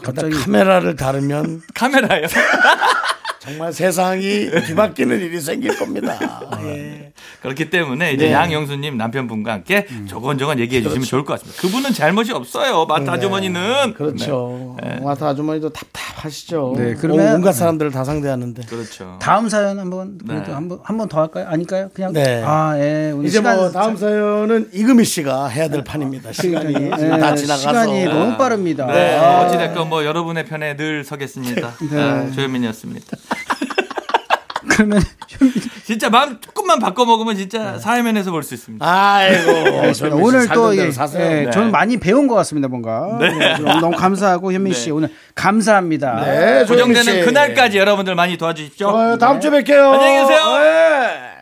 [0.00, 2.26] 그러다 카메라를 다르면 카메라요.
[3.44, 6.18] 정말 세상이 뒤바뀌는 일이 생길 겁니다.
[6.64, 7.12] 예.
[7.42, 8.32] 그렇기 때문에 이제 네.
[8.32, 11.60] 양영수님 남편분과 함께 조곤조곤 얘기해 주시면 좋을 것 같습니다.
[11.60, 12.86] 그분은 잘못이 없어요.
[12.86, 13.92] 마트 아주머니는.
[13.94, 14.76] 그렇죠.
[15.02, 16.74] 마트 아주머니도 답답하시죠.
[16.76, 18.62] 네, 그러면- 온갖 사람들을 다 상대하는데.
[18.62, 19.18] 네, 그렇죠.
[19.20, 20.52] 다음 사연 한번 그래도 네.
[20.52, 21.46] 한번 한 번 더 할까요?
[21.48, 21.90] 아닐까요?
[21.92, 22.42] 그냥 네.
[22.44, 23.12] 아, 예.
[23.20, 26.32] 이제 시간 뭐 다음 사연은 이금희 씨가 해야 될 판입니다.
[26.32, 27.56] 시간이 예, 다 지나가서.
[27.58, 28.86] 시간이 너무 빠릅니다.
[28.86, 31.74] 네, 아, 어찌 됐건 뭐 여러분의 편에 늘 서겠습니다.
[31.92, 32.00] 네.
[32.02, 33.16] 아, 조현민이었습니다.
[34.68, 35.02] 그러면
[35.84, 38.84] 진짜 마음 조금만 바꿔 먹으면 진짜 사회면에서 볼 수 있습니다.
[38.84, 39.92] 아이고.
[40.14, 41.50] 오늘 또 예, 예, 네.
[41.50, 43.18] 저는 많이 배운 것 같습니다, 뭔가.
[43.20, 46.24] 네, 너무, 너무 감사하고 현민 씨 오늘 감사합니다.
[46.24, 46.64] 네.
[46.66, 48.88] 고정되는 그날까지 여러분들 많이 도와주십시오.
[48.88, 49.92] 어, 다음 주에 뵐게요.
[49.92, 51.33] 안녕히 계세요.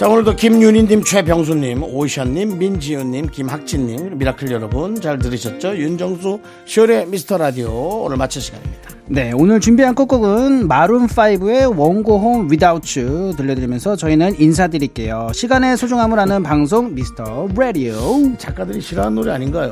[0.00, 5.76] 자 오늘도 김윤희님, 최병수님, 오션님, 민지윤님, 김학진님, 미라클 여러분 잘 들으셨죠?
[5.76, 7.70] 윤정수 쇼리의 미스터 라디오
[8.04, 8.94] 오늘 마칠 시간입니다.
[9.08, 15.32] 네, 오늘 준비한 끝곡은 마룬5의 Won't Go Home Without You 들려드리면서 저희는 인사드릴게요.
[15.34, 17.94] 시간의 소중함을 아는 방송 미스터 라디오.
[18.38, 19.70] 작가들이 싫어하는 노래 아닌가요?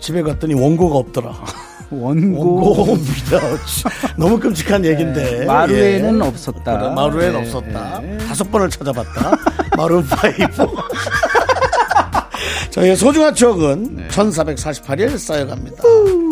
[0.00, 1.32] 집에 갔더니 원고가 없더라.
[1.90, 2.62] 원고.
[2.64, 3.60] 원고 without.
[4.16, 5.44] 너무 끔찍한 얘기인데.
[5.46, 6.26] 마루에는 예.
[6.28, 6.78] 없었다.
[6.78, 8.00] 그래, 마루엔 네, 없었다.
[8.26, 9.32] 다섯 번을 찾아봤다.
[9.76, 10.66] 마룬 파이브.
[12.70, 15.82] 저희의 소중한 추억은 1448일 쌓여갑니다.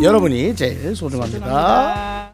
[0.03, 2.33] 여러분이 제일 소중합니다.